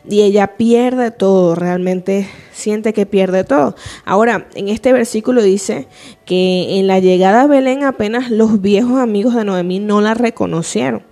Y 0.09 0.21
ella 0.21 0.55
pierde 0.57 1.11
todo, 1.11 1.55
realmente 1.55 2.27
siente 2.51 2.93
que 2.93 3.05
pierde 3.05 3.43
todo. 3.43 3.75
Ahora, 4.05 4.47
en 4.55 4.69
este 4.69 4.93
versículo 4.93 5.41
dice 5.41 5.87
que 6.25 6.79
en 6.79 6.87
la 6.87 6.99
llegada 6.99 7.41
a 7.41 7.47
Belén 7.47 7.83
apenas 7.83 8.31
los 8.31 8.61
viejos 8.61 8.99
amigos 8.99 9.35
de 9.35 9.43
Noemí 9.43 9.79
no 9.79 10.01
la 10.01 10.13
reconocieron. 10.13 11.03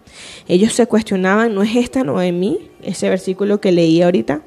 Ellos 0.48 0.74
se 0.74 0.88
cuestionaban, 0.88 1.54
¿no 1.56 1.64
es 1.64 1.76
esta 1.76 2.04
Noemí? 2.04 2.70
Ese 2.82 3.10
versículo 3.10 3.60
que 3.60 3.72
leí 3.72 4.02
ahorita. 4.02 4.42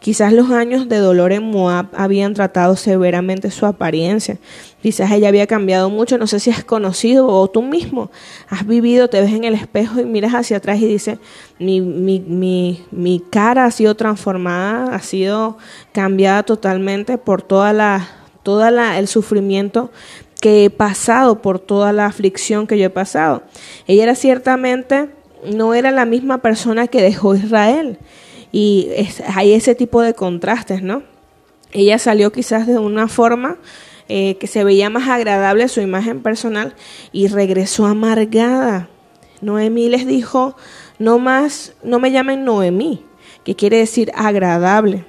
Quizás 0.00 0.32
los 0.32 0.50
años 0.50 0.88
de 0.88 0.96
dolor 0.96 1.32
en 1.32 1.42
Moab 1.42 1.88
habían 1.94 2.32
tratado 2.32 2.74
severamente 2.74 3.50
su 3.50 3.66
apariencia. 3.66 4.38
Quizás 4.80 5.10
ella 5.10 5.28
había 5.28 5.46
cambiado 5.46 5.90
mucho. 5.90 6.16
No 6.16 6.26
sé 6.26 6.40
si 6.40 6.50
has 6.50 6.64
conocido 6.64 7.26
o 7.28 7.48
tú 7.50 7.62
mismo 7.62 8.10
has 8.48 8.66
vivido, 8.66 9.08
te 9.08 9.20
ves 9.20 9.32
en 9.32 9.44
el 9.44 9.54
espejo 9.54 10.00
y 10.00 10.04
miras 10.04 10.32
hacia 10.32 10.56
atrás 10.56 10.80
y 10.80 10.86
dices, 10.86 11.18
mi, 11.58 11.80
mi, 11.80 12.20
mi, 12.20 12.84
mi 12.90 13.20
cara 13.20 13.66
ha 13.66 13.70
sido 13.70 13.94
transformada, 13.94 14.94
ha 14.94 15.00
sido 15.00 15.58
cambiada 15.92 16.42
totalmente 16.42 17.18
por 17.18 17.42
toda 17.42 17.72
la, 17.72 18.08
toda 18.42 18.70
la, 18.70 18.98
el 18.98 19.06
sufrimiento 19.06 19.90
que 20.42 20.64
he 20.64 20.70
pasado, 20.70 21.40
por 21.40 21.60
toda 21.60 21.92
la 21.92 22.06
aflicción 22.06 22.66
que 22.66 22.76
yo 22.76 22.86
he 22.86 22.90
pasado. 22.90 23.44
Ella 23.86 24.02
era 24.02 24.16
ciertamente 24.16 25.08
no 25.44 25.72
era 25.72 25.92
la 25.92 26.04
misma 26.04 26.38
persona 26.38 26.88
que 26.88 27.00
dejó 27.00 27.36
Israel. 27.36 27.98
Y 28.50 28.88
hay 29.28 29.52
ese 29.52 29.76
tipo 29.76 30.02
de 30.02 30.14
contrastes, 30.14 30.82
¿no? 30.82 31.04
Ella 31.70 32.00
salió 32.00 32.32
quizás 32.32 32.66
de 32.66 32.76
una 32.76 33.06
forma 33.06 33.56
eh, 34.08 34.36
que 34.38 34.48
se 34.48 34.64
veía 34.64 34.90
más 34.90 35.08
agradable 35.08 35.68
su 35.68 35.80
imagen 35.80 36.22
personal 36.22 36.74
y 37.12 37.28
regresó 37.28 37.86
amargada. 37.86 38.88
Noemí 39.42 39.88
les 39.88 40.08
dijo, 40.08 40.56
no 40.98 41.20
más, 41.20 41.74
no 41.84 42.00
me 42.00 42.10
llamen 42.10 42.44
Noemí, 42.44 43.04
que 43.44 43.54
quiere 43.54 43.76
decir 43.78 44.10
agradable. 44.16 45.04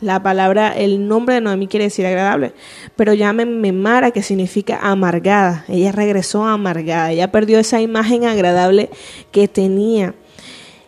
La 0.00 0.22
palabra, 0.22 0.76
el 0.76 1.08
nombre 1.08 1.36
de 1.36 1.40
Noemí 1.40 1.68
quiere 1.68 1.84
decir 1.84 2.04
agradable, 2.04 2.52
pero 2.96 3.14
llámenme 3.14 3.72
Mara, 3.72 4.10
que 4.10 4.22
significa 4.22 4.78
amargada. 4.82 5.64
Ella 5.68 5.90
regresó 5.90 6.44
amargada, 6.44 7.12
ella 7.12 7.32
perdió 7.32 7.58
esa 7.58 7.80
imagen 7.80 8.24
agradable 8.26 8.90
que 9.32 9.48
tenía 9.48 10.14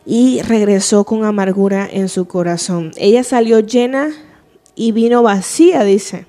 y 0.04 0.42
regresó 0.42 1.04
con 1.04 1.24
amargura 1.24 1.88
en 1.90 2.08
su 2.08 2.26
corazón. 2.26 2.92
Ella 2.96 3.24
salió 3.24 3.60
llena 3.60 4.10
y 4.74 4.92
vino 4.92 5.22
vacía, 5.22 5.84
dice. 5.84 6.27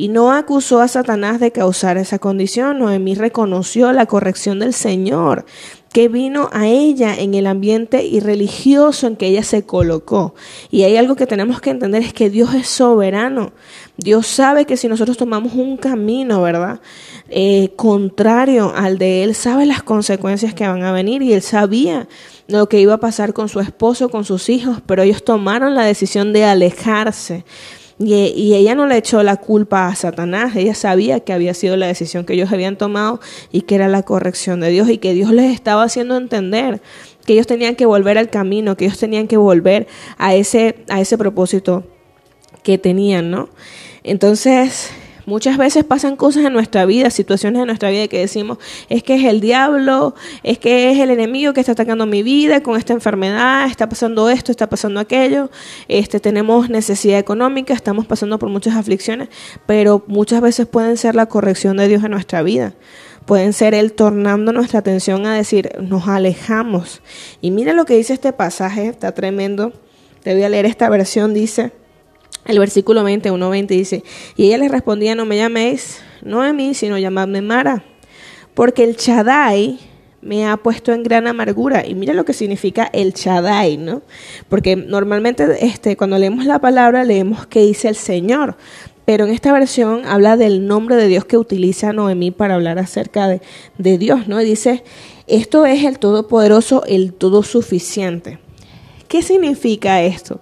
Y 0.00 0.08
no 0.08 0.32
acusó 0.32 0.80
a 0.80 0.88
Satanás 0.88 1.40
de 1.40 1.52
causar 1.52 1.98
esa 1.98 2.18
condición. 2.18 2.78
Noemí 2.78 3.14
reconoció 3.14 3.92
la 3.92 4.06
corrección 4.06 4.58
del 4.58 4.72
Señor 4.72 5.44
que 5.92 6.08
vino 6.08 6.48
a 6.54 6.66
ella 6.68 7.14
en 7.14 7.34
el 7.34 7.46
ambiente 7.46 8.06
irreligioso 8.06 9.06
en 9.06 9.16
que 9.16 9.26
ella 9.26 9.42
se 9.42 9.64
colocó. 9.64 10.34
Y 10.70 10.84
hay 10.84 10.96
algo 10.96 11.16
que 11.16 11.26
tenemos 11.26 11.60
que 11.60 11.68
entender, 11.68 12.02
es 12.02 12.14
que 12.14 12.30
Dios 12.30 12.54
es 12.54 12.66
soberano. 12.66 13.52
Dios 13.98 14.26
sabe 14.26 14.64
que 14.64 14.78
si 14.78 14.88
nosotros 14.88 15.18
tomamos 15.18 15.52
un 15.52 15.76
camino, 15.76 16.40
¿verdad? 16.40 16.80
Eh, 17.28 17.74
contrario 17.76 18.72
al 18.74 18.96
de 18.96 19.22
Él, 19.22 19.34
sabe 19.34 19.66
las 19.66 19.82
consecuencias 19.82 20.54
que 20.54 20.66
van 20.66 20.82
a 20.82 20.92
venir 20.92 21.20
y 21.20 21.34
Él 21.34 21.42
sabía 21.42 22.08
lo 22.48 22.70
que 22.70 22.80
iba 22.80 22.94
a 22.94 23.00
pasar 23.00 23.34
con 23.34 23.50
su 23.50 23.60
esposo, 23.60 24.08
con 24.08 24.24
sus 24.24 24.48
hijos, 24.48 24.78
pero 24.86 25.02
ellos 25.02 25.24
tomaron 25.24 25.74
la 25.74 25.84
decisión 25.84 26.32
de 26.32 26.46
alejarse 26.46 27.44
y, 28.02 28.54
ella 28.54 28.74
no 28.74 28.86
le 28.86 28.96
echó 28.96 29.22
la 29.22 29.36
culpa 29.36 29.86
a 29.86 29.94
Satanás, 29.94 30.56
ella 30.56 30.74
sabía 30.74 31.20
que 31.20 31.34
había 31.34 31.52
sido 31.52 31.76
la 31.76 31.86
decisión 31.86 32.24
que 32.24 32.32
ellos 32.32 32.50
habían 32.50 32.76
tomado 32.76 33.20
y 33.52 33.62
que 33.62 33.74
era 33.74 33.88
la 33.88 34.02
corrección 34.02 34.60
de 34.60 34.70
Dios 34.70 34.88
y 34.88 34.96
que 34.96 35.12
Dios 35.12 35.32
les 35.32 35.52
estaba 35.52 35.82
haciendo 35.82 36.16
entender 36.16 36.80
que 37.26 37.34
ellos 37.34 37.46
tenían 37.46 37.76
que 37.76 37.84
volver 37.84 38.16
al 38.16 38.30
camino, 38.30 38.74
que 38.74 38.86
ellos 38.86 38.98
tenían 38.98 39.28
que 39.28 39.36
volver 39.36 39.86
a 40.16 40.34
ese, 40.34 40.76
a 40.88 41.00
ese 41.00 41.18
propósito 41.18 41.84
que 42.62 42.78
tenían, 42.78 43.30
¿no? 43.30 43.50
Entonces, 44.02 44.90
Muchas 45.30 45.58
veces 45.58 45.84
pasan 45.84 46.16
cosas 46.16 46.44
en 46.44 46.52
nuestra 46.52 46.84
vida, 46.86 47.08
situaciones 47.08 47.60
en 47.60 47.66
nuestra 47.68 47.88
vida 47.88 48.08
que 48.08 48.18
decimos, 48.18 48.58
es 48.88 49.04
que 49.04 49.14
es 49.14 49.22
el 49.22 49.40
diablo, 49.40 50.16
es 50.42 50.58
que 50.58 50.90
es 50.90 50.98
el 50.98 51.08
enemigo 51.08 51.52
que 51.52 51.60
está 51.60 51.70
atacando 51.70 52.04
mi 52.04 52.24
vida 52.24 52.64
con 52.64 52.76
esta 52.76 52.94
enfermedad, 52.94 53.68
está 53.68 53.88
pasando 53.88 54.28
esto, 54.28 54.50
está 54.50 54.68
pasando 54.68 54.98
aquello, 54.98 55.48
este, 55.86 56.18
tenemos 56.18 56.68
necesidad 56.68 57.20
económica, 57.20 57.72
estamos 57.72 58.08
pasando 58.08 58.40
por 58.40 58.48
muchas 58.48 58.74
aflicciones, 58.74 59.28
pero 59.66 60.02
muchas 60.08 60.40
veces 60.40 60.66
pueden 60.66 60.96
ser 60.96 61.14
la 61.14 61.26
corrección 61.26 61.76
de 61.76 61.86
Dios 61.86 62.02
en 62.02 62.10
nuestra 62.10 62.42
vida. 62.42 62.74
Pueden 63.24 63.52
ser 63.52 63.72
Él 63.72 63.92
tornando 63.92 64.52
nuestra 64.52 64.80
atención 64.80 65.26
a 65.26 65.36
decir, 65.36 65.70
nos 65.80 66.08
alejamos. 66.08 67.02
Y 67.40 67.52
mira 67.52 67.72
lo 67.72 67.84
que 67.84 67.94
dice 67.94 68.14
este 68.14 68.32
pasaje, 68.32 68.88
está 68.88 69.12
tremendo. 69.12 69.72
Te 70.24 70.34
voy 70.34 70.42
a 70.42 70.48
leer 70.48 70.66
esta 70.66 70.88
versión, 70.88 71.34
dice, 71.34 71.70
el 72.46 72.58
versículo 72.58 73.04
20, 73.04 73.30
1.20 73.30 73.66
dice, 73.66 74.04
y 74.36 74.46
ella 74.46 74.58
le 74.58 74.68
respondía, 74.68 75.14
no 75.14 75.26
me 75.26 75.36
llaméis 75.36 76.02
no 76.22 76.42
a 76.42 76.52
mí, 76.52 76.74
sino 76.74 76.98
llamadme 76.98 77.42
Mara, 77.42 77.84
porque 78.54 78.84
el 78.84 78.96
Chadai 78.96 79.78
me 80.22 80.46
ha 80.46 80.56
puesto 80.58 80.92
en 80.92 81.02
gran 81.02 81.26
amargura. 81.26 81.86
Y 81.86 81.94
mira 81.94 82.12
lo 82.12 82.24
que 82.24 82.32
significa 82.32 82.90
el 82.92 83.14
Chadai, 83.14 83.76
¿no? 83.78 84.02
Porque 84.48 84.76
normalmente 84.76 85.46
este, 85.64 85.96
cuando 85.96 86.18
leemos 86.18 86.44
la 86.44 86.58
palabra 86.58 87.04
leemos 87.04 87.46
que 87.46 87.60
dice 87.60 87.88
el 87.88 87.96
Señor, 87.96 88.56
pero 89.06 89.24
en 89.24 89.32
esta 89.32 89.52
versión 89.52 90.04
habla 90.04 90.36
del 90.36 90.66
nombre 90.66 90.96
de 90.96 91.08
Dios 91.08 91.24
que 91.24 91.38
utiliza 91.38 91.92
Noemí 91.92 92.30
para 92.30 92.54
hablar 92.54 92.78
acerca 92.78 93.28
de, 93.28 93.40
de 93.78 93.98
Dios, 93.98 94.28
¿no? 94.28 94.40
Y 94.40 94.44
dice, 94.44 94.84
esto 95.26 95.64
es 95.64 95.84
el 95.84 95.98
Todopoderoso, 95.98 96.84
el 96.84 97.14
Todo 97.14 97.42
Suficiente. 97.42 98.38
¿Qué 99.08 99.22
significa 99.22 100.02
esto? 100.02 100.40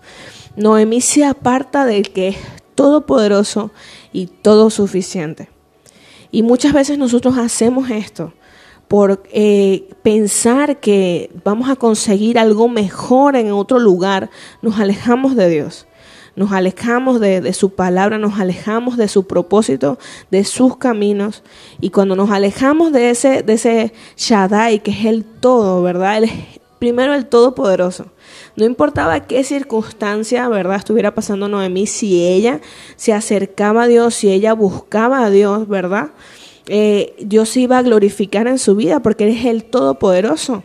Noemí 0.59 1.01
se 1.01 1.25
aparta 1.25 1.87
del 1.87 2.11
que 2.11 2.29
es 2.29 2.37
todopoderoso 2.75 3.71
y 4.13 4.27
todo 4.27 4.71
suficiente. 4.71 5.49
Y 6.31 6.43
muchas 6.43 6.73
veces 6.73 6.99
nosotros 6.99 7.39
hacemos 7.39 7.91
esto 7.91 8.33
por 8.89 9.23
eh, 9.33 9.89
pensar 10.03 10.81
que 10.81 11.31
vamos 11.45 11.71
a 11.71 11.77
conseguir 11.77 12.39
algo 12.39 12.69
mejor 12.69 13.37
en 13.37 13.53
otro 13.53 13.79
lugar, 13.79 14.31
nos 14.63 14.81
alejamos 14.81 15.37
de 15.37 15.49
Dios, 15.49 15.87
nos 16.35 16.53
alejamos 16.53 17.21
de, 17.21 17.53
su 17.53 17.71
palabra, 17.75 18.19
nos 18.19 18.41
alejamos 18.41 18.97
de 18.97 19.09
su 19.09 19.27
propósito, 19.27 19.99
de 20.31 20.45
sus 20.45 20.77
caminos. 20.77 21.43
Y 21.81 21.91
cuando 21.91 22.17
nos 22.17 22.31
alejamos 22.31 22.93
de 22.93 23.11
ese, 23.11 23.43
de 23.43 23.53
ese 23.55 23.93
Shaddai, 24.17 24.83
que 24.83 24.93
es 24.93 25.05
el 25.05 25.25
todo, 25.25 25.83
¿verdad? 25.83 26.23
Primero 26.79 27.15
el 27.15 27.27
Todopoderoso. 27.27 28.07
No 28.57 28.65
importaba 28.65 29.21
qué 29.21 29.45
circunstancia, 29.45 30.49
¿verdad?, 30.49 30.77
estuviera 30.77 31.15
pasando 31.15 31.49
Noemí, 31.49 31.87
si 31.87 32.25
ella 32.27 32.61
se 32.97 33.13
acercaba 33.13 33.85
a 33.85 33.87
Dios, 33.89 34.15
si 34.15 34.31
ella 34.31 34.53
buscaba 34.53 35.25
a 35.25 35.31
Dios, 35.31 35.69
¿verdad? 35.69 36.11
Eh, 36.67 37.15
Dios 37.21 37.57
iba 37.57 37.79
a 37.79 37.83
glorificar 37.83 38.47
en 38.47 38.59
su 38.59 38.77
vida 38.77 39.01
porque 39.01 39.25
Él 39.25 39.37
es 39.37 39.45
el 39.47 39.65
Todopoderoso. 39.65 40.63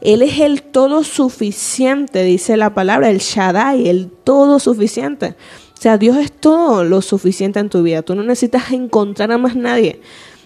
Él 0.00 0.22
es 0.22 0.40
el 0.40 0.62
todo 0.62 1.04
suficiente, 1.04 2.22
dice 2.22 2.56
la 2.56 2.74
palabra, 2.74 3.10
el 3.10 3.18
Shaddai, 3.18 3.88
el 3.88 4.10
todo 4.10 4.58
suficiente. 4.58 5.36
O 5.78 5.80
sea, 5.80 5.98
Dios 5.98 6.16
es 6.16 6.32
todo 6.32 6.84
lo 6.84 7.02
suficiente 7.02 7.60
en 7.60 7.68
tu 7.68 7.82
vida. 7.82 8.02
Tú 8.02 8.14
no 8.14 8.22
necesitas 8.22 8.72
encontrar 8.72 9.30
a 9.32 9.38
más 9.38 9.56
nadie. 9.56 10.00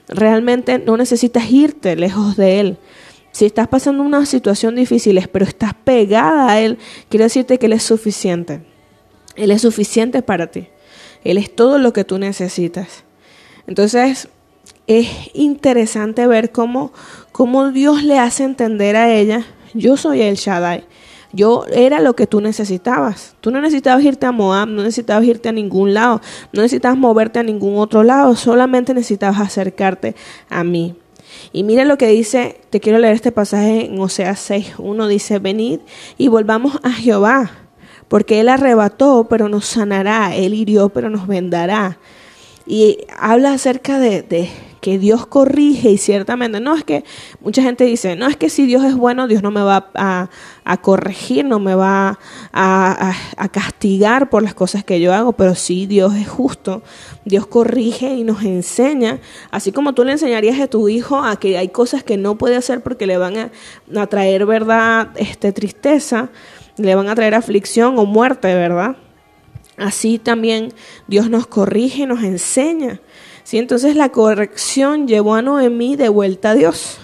Realmente 0.09 0.79
no 0.79 0.97
necesitas 0.97 1.51
irte 1.51 1.95
lejos 1.97 2.37
de 2.37 2.61
Él. 2.61 2.79
Si 3.33 3.47
estás 3.47 3.69
pasando 3.69 4.03
una 4.03 4.27
situación 4.27 4.77
difícil, 4.77 5.21
pero 5.33 5.45
estás 5.45 5.75
pegada 5.75 6.51
a 6.51 6.61
Él, 6.61 6.79
quiero 7.09 7.25
decirte 7.25 7.59
que 7.59 7.67
Él 7.67 7.73
es 7.73 7.83
suficiente. 7.83 8.63
Él 9.37 9.51
es 9.51 9.63
suficiente 9.63 10.23
para 10.23 10.49
ti. 10.49 10.69
Él 11.23 11.39
es 11.39 11.55
todo 11.55 11.79
lo 11.79 11.93
que 11.93 12.05
tú 12.05 12.19
necesitas. 12.19 13.05
Entonces, 13.67 14.29
es 14.87 15.09
interesante 15.35 16.27
ver 16.27 16.51
cómo, 16.51 16.93
cómo 17.33 17.71
Dios 17.71 18.03
le 18.03 18.19
hace 18.19 18.45
entender 18.45 18.97
a 18.97 19.13
ella, 19.13 19.45
yo 19.75 19.97
soy 19.97 20.23
el 20.23 20.35
Shaddai. 20.35 20.85
Yo 21.33 21.65
era 21.73 22.01
lo 22.01 22.17
que 22.17 22.27
tú 22.27 22.41
necesitabas. 22.41 23.37
Tú 23.41 23.53
no 23.53 23.61
necesitabas 23.61 24.03
irte 24.03 24.27
a 24.27 24.33
Moab, 24.33 24.69
no 24.69 24.83
necesitabas 24.83 25.25
irte 25.25 25.49
a 25.49 25.53
ningún 25.53 25.95
lado, 25.95 26.21
no 26.53 26.63
necesitabas 26.63 26.99
moverte 26.99 27.39
a 27.39 27.45
ningún 27.45 27.79
otro 27.79 28.03
lado, 28.03 28.35
solamente 28.35 28.93
necesitabas 28.95 29.41
acercarte 29.41 30.17
a 30.49 30.65
mí. 30.65 30.97
Y 31.53 31.63
mira 31.65 31.85
lo 31.85 31.99
que 31.99 32.09
dice, 32.09 32.61
te 32.71 32.81
quiero 32.81 32.99
leer 32.99 33.15
este 33.15 33.33
pasaje 33.33 33.87
en 33.87 34.01
Oseas 34.01 34.41
6, 34.41 34.75
uno 34.79 35.09
dice, 35.09 35.39
venid 35.39 35.81
y 36.19 36.29
volvamos 36.29 36.79
a 36.83 36.93
Jehová, 36.93 37.51
porque 38.09 38.41
Él 38.41 38.49
arrebató, 38.49 39.27
pero 39.29 39.49
nos 39.49 39.67
sanará, 39.67 40.35
Él 40.35 40.55
hirió, 40.55 40.89
pero 40.89 41.11
nos 41.11 41.27
vendará. 41.27 41.99
Y 42.67 42.99
habla 43.19 43.53
acerca 43.53 43.99
de, 43.99 44.23
de 44.23 44.49
que 44.81 44.99
Dios 44.99 45.27
corrige 45.27 45.91
y 45.91 45.99
ciertamente, 45.99 46.61
no 46.61 46.75
es 46.75 46.85
que 46.85 47.05
mucha 47.41 47.63
gente 47.63 47.85
dice, 47.85 48.17
no 48.17 48.27
es 48.27 48.37
que 48.37 48.49
si 48.49 48.67
Dios 48.67 48.85
es 48.85 48.95
bueno, 48.95 49.29
Dios 49.29 49.43
no 49.43 49.51
me 49.51 49.63
va 49.63 49.91
a, 49.95 50.29
corregir, 50.83 51.45
no 51.45 51.59
me 51.59 51.75
va 51.75 52.19
a, 52.53 53.13
a, 53.37 53.49
castigar 53.49 54.31
por 54.31 54.43
las 54.43 54.55
cosas 54.55 54.85
que 54.85 55.01
yo 55.01 55.13
hago, 55.13 55.33
pero 55.33 55.55
sí 55.55 55.87
Dios 55.87 56.15
es 56.15 56.29
justo, 56.29 56.83
Dios 57.25 57.47
corrige 57.47 58.15
y 58.15 58.25
nos 58.25 58.43
enseña, 58.43 59.21
así 59.51 59.73
como 59.73 59.93
tú 59.93 60.05
le 60.05 60.13
enseñarías 60.13 60.61
a 60.61 60.69
tu 60.69 60.89
hijo 60.89 61.23
a 61.23 61.37
que 61.37 61.59
hay 61.59 61.69
cosas 61.69 62.03
que 62.03 62.17
no 62.17 62.39
puede 62.39 62.57
hacer 62.57 62.83
porque 62.83 63.07
le 63.07 63.19
van 63.19 63.51
a, 63.97 64.07
traer, 64.07 64.47
¿verdad?, 64.47 65.11
este, 65.17 65.53
tristeza, 65.53 66.31
le 66.77 66.95
van 66.95 67.09
a 67.09 67.15
traer 67.15 67.35
aflicción 67.35 67.99
o 67.99 68.07
muerte, 68.07 68.55
¿verdad? 68.55 68.97
Así 69.77 70.19
también 70.19 70.73
Dios 71.07 71.31
nos 71.31 71.47
corrige, 71.47 72.07
nos 72.07 72.23
enseña. 72.23 73.01
¿Sí? 73.43 73.59
Entonces 73.59 73.97
la 73.97 74.11
corrección 74.11 75.07
llevó 75.07 75.35
a 75.35 75.43
Noemí 75.43 75.97
de 75.97 76.09
vuelta 76.09 76.51
a 76.51 76.55
Dios 76.55 76.99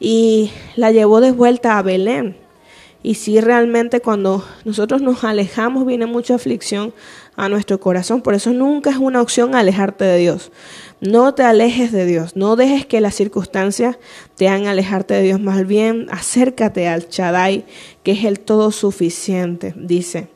y 0.00 0.50
la 0.76 0.92
llevó 0.92 1.20
de 1.20 1.32
vuelta 1.32 1.78
a 1.78 1.82
Belén. 1.82 2.36
Y 3.02 3.14
sí, 3.14 3.40
realmente 3.40 4.00
cuando 4.00 4.44
nosotros 4.64 5.00
nos 5.00 5.22
alejamos 5.22 5.86
viene 5.86 6.06
mucha 6.06 6.34
aflicción 6.34 6.92
a 7.36 7.48
nuestro 7.48 7.78
corazón. 7.78 8.20
Por 8.20 8.34
eso 8.34 8.52
nunca 8.52 8.90
es 8.90 8.96
una 8.96 9.22
opción 9.22 9.54
alejarte 9.54 10.04
de 10.04 10.18
Dios. 10.18 10.50
No 11.00 11.32
te 11.32 11.44
alejes 11.44 11.92
de 11.92 12.04
Dios. 12.04 12.34
No 12.34 12.56
dejes 12.56 12.84
que 12.84 13.00
las 13.00 13.14
circunstancias 13.14 13.96
te 14.34 14.48
hagan 14.48 14.66
alejarte 14.66 15.14
de 15.14 15.22
Dios. 15.22 15.40
Más 15.40 15.66
bien, 15.68 16.08
acércate 16.10 16.88
al 16.88 17.08
Chadai, 17.08 17.64
que 18.02 18.10
es 18.10 18.24
el 18.24 18.40
todo 18.40 18.72
suficiente, 18.72 19.72
dice. 19.76 20.28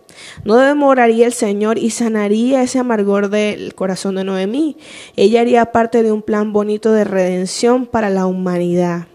No 0.45 0.57
demoraría 0.57 1.27
el 1.27 1.33
Señor 1.33 1.79
y 1.79 1.91
sanaría 1.91 2.63
ese 2.63 2.79
amargor 2.79 3.31
del 3.31 3.75
corazón 3.75 4.17
de 4.17 4.25
Noemí. 4.25 4.77
Ella 5.17 5.41
haría 5.41 5.73
parte 5.73 6.03
de 6.03 6.13
un 6.13 6.23
plan 6.23 6.53
bonito 6.53 6.93
de 6.93 7.05
redención 7.05 7.87
para 7.87 8.11
la 8.11 8.27
humanidad. 8.27 9.07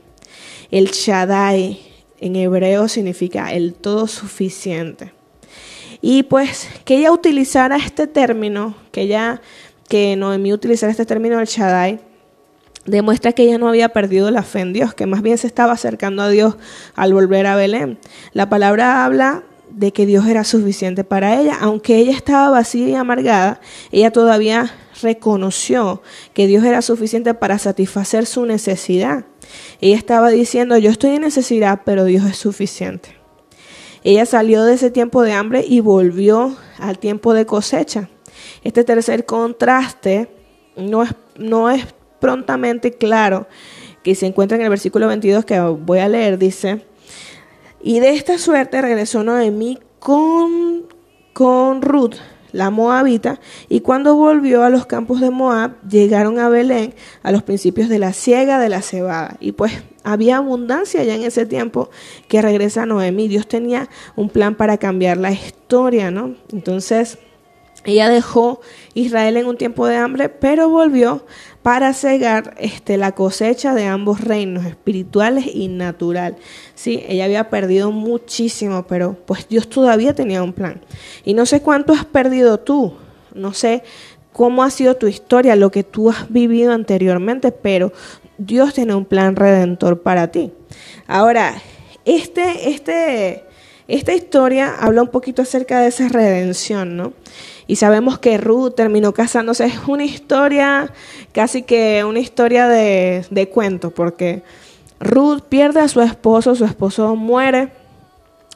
El 0.72 0.88
Shaddai 0.91 1.80
en 2.20 2.36
hebreo 2.36 2.88
significa 2.88 3.54
el 3.54 3.74
todo 3.74 4.08
suficiente. 4.08 5.13
Y 6.02 6.24
pues 6.24 6.68
que 6.84 6.98
ella 6.98 7.12
utilizara 7.12 7.78
este 7.78 8.08
término, 8.08 8.76
que 8.91 9.02
ella, 9.02 9.41
que 9.88 10.15
Noemí 10.15 10.54
utilizara 10.54 10.91
este 10.91 11.06
término 11.06 11.38
del 11.38 11.48
Shaddai, 11.48 12.00
demuestra 12.86 13.34
que 13.34 13.44
ella 13.44 13.58
no 13.58 13.68
había 13.68 13.89
perdido 13.89 14.30
la 14.32 14.44
fe 14.44 14.60
en 14.60 14.74
Dios, 14.74 14.94
que 14.94 15.06
más 15.06 15.22
bien 15.22 15.38
se 15.38 15.48
estaba 15.48 15.74
acercando 15.74 16.22
a 16.22 16.30
Dios 16.30 16.56
al 16.96 17.13
volver 17.13 17.48
a 17.48 17.56
Belén. 17.56 17.98
La 18.34 18.50
palabra 18.50 19.06
habla 19.06 19.44
de 19.69 19.91
que 19.91 20.06
Dios 20.06 20.25
era 20.28 20.43
suficiente 20.43 21.04
para 21.04 21.39
ella. 21.39 21.58
Aunque 21.60 21.97
ella 21.97 22.13
estaba 22.13 22.49
vacía 22.49 22.88
y 22.88 22.95
amargada, 22.95 23.60
ella 23.91 24.12
todavía 24.12 24.73
reconoció 25.01 26.01
que 26.34 26.47
Dios 26.47 26.63
era 26.63 26.82
suficiente 26.82 27.34
para 27.34 27.60
satisfacer 27.60 28.25
su 28.25 28.45
necesidad. 28.45 29.25
Ella 29.82 29.97
estaba 29.97 30.30
diciendo, 30.30 30.78
yo 30.78 30.89
estoy 30.89 31.12
en 31.12 31.21
necesidad, 31.21 31.82
pero 31.86 32.06
Dios 32.06 32.25
es 32.25 32.38
suficiente. 32.38 33.15
Ella 34.04 34.25
salió 34.25 34.63
de 34.63 34.75
ese 34.75 34.91
tiempo 34.91 35.23
de 35.23 35.34
hambre 35.34 35.65
y 35.67 35.80
volvió 35.80 36.56
al 36.78 36.99
tiempo 36.99 37.34
de 37.34 37.45
cosecha. 37.45 38.10
Este 38.63 38.84
tercer 38.84 39.25
contraste 39.25 40.30
no 40.75 41.04
es, 41.04 41.15
no 41.38 41.71
es 41.71 41.86
prontamente 42.19 42.93
claro, 42.93 43.47
que 44.04 44.13
se 44.13 44.28
encuentra 44.28 44.58
en 44.58 44.63
el 44.63 44.70
versículo 44.70 45.07
22 45.07 45.45
que 45.45 45.59
voy 45.59 45.99
a 45.99 46.07
leer, 46.07 46.38
dice, 46.38 46.86
y 47.86 47.99
de 47.99 48.15
esta 48.15 48.39
suerte 48.39 48.81
regresó 48.81 49.23
Noemí 49.23 49.77
con, 49.99 50.88
con 51.33 51.83
Ruth, 51.83 52.15
la 52.51 52.71
moabita, 52.71 53.39
y 53.69 53.81
cuando 53.81 54.15
volvió 54.15 54.63
a 54.63 54.71
los 54.71 54.88
campos 54.88 55.21
de 55.21 55.29
Moab, 55.29 55.75
llegaron 55.88 56.39
a 56.39 56.49
Belén 56.49 56.95
a 57.21 57.31
los 57.31 57.43
principios 57.43 57.88
de 57.88 57.99
la 57.99 58.11
siega 58.11 58.57
de 58.57 58.69
la 58.69 58.81
cebada. 58.81 59.38
Y 59.39 59.51
pues 59.51 59.71
había 60.03 60.38
abundancia 60.38 61.03
ya 61.03 61.13
en 61.13 61.21
ese 61.21 61.45
tiempo 61.45 61.91
que 62.27 62.41
regresa 62.41 62.88
Noemí. 62.88 63.27
Dios 63.27 63.47
tenía 63.47 63.88
un 64.15 64.29
plan 64.29 64.55
para 64.55 64.79
cambiar 64.79 65.17
la 65.17 65.31
historia, 65.31 66.09
¿no? 66.09 66.33
Entonces, 66.51 67.19
ella 67.83 68.09
dejó 68.09 68.61
Israel 68.95 69.38
en 69.38 69.45
un 69.45 69.57
tiempo 69.57 69.86
de 69.86 69.97
hambre, 69.97 70.29
pero 70.29 70.69
volvió 70.69 71.23
para 71.66 71.93
cegar 71.93 72.53
este, 72.59 72.95
la 72.95 73.13
cosecha 73.13 73.74
de 73.74 73.88
ambos 73.88 74.22
reinos, 74.22 74.68
espirituales 74.68 75.47
y 75.51 75.68
natural. 75.68 76.36
Sí, 76.76 77.03
ella 77.07 77.26
había 77.26 77.49
perdido 77.49 77.91
muchísimo, 77.91 78.86
pero 78.86 79.18
pues 79.26 79.49
Dios 79.49 79.68
todavía 79.68 80.13
tenía 80.13 80.43
un 80.43 80.53
plan. 80.53 80.82
Y 81.24 81.34
no 81.34 81.47
sé 81.47 81.63
cuánto 81.63 81.91
has 81.91 82.05
perdido 82.05 82.59
tú, 82.59 82.93
no 83.34 83.51
sé 83.53 83.82
cómo 84.32 84.61
ha 84.61 84.70
sido 84.70 84.95
tu 84.95 85.07
historia, 85.07 85.55
lo 85.55 85.72
que 85.72 85.84
tú 85.84 86.11
has 86.11 86.32
vivido 86.32 86.72
anteriormente, 86.72 87.51
pero 87.51 87.91
Dios 88.38 88.76
tiene 88.76 88.93
un 88.93 89.05
plan 89.05 89.36
redentor 89.36 90.03
para 90.03 90.30
ti. 90.30 90.51
Ahora, 91.07 91.55
este, 92.05 92.70
este, 92.70 93.43
esta 93.88 94.13
historia 94.13 94.75
habla 94.79 95.03
un 95.03 95.09
poquito 95.09 95.41
acerca 95.41 95.79
de 95.79 95.88
esa 95.88 96.07
redención, 96.09 96.97
¿no? 96.97 97.13
Y 97.67 97.75
sabemos 97.77 98.19
que 98.19 98.38
Ruth 98.38 98.73
terminó 98.75 99.13
casándose. 99.13 99.65
Es 99.65 99.79
una 99.88 100.05
historia, 100.05 100.91
casi 101.31 101.63
que 101.63 102.03
una 102.03 102.19
historia 102.19 102.67
de, 102.67 103.25
de 103.29 103.49
cuento, 103.49 103.91
porque 103.91 104.43
Ruth 104.99 105.41
pierde 105.49 105.81
a 105.81 105.88
su 105.88 106.01
esposo, 106.01 106.55
su 106.55 106.65
esposo 106.65 107.15
muere, 107.15 107.69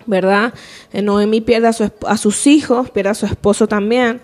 ¿verdad? 0.05 0.53
Noemí 0.93 1.41
pierde 1.41 1.67
a, 1.67 1.73
su, 1.73 1.91
a 2.07 2.17
sus 2.17 2.47
hijos, 2.47 2.89
pierde 2.89 3.11
a 3.11 3.15
su 3.15 3.25
esposo 3.25 3.67
también. 3.67 4.21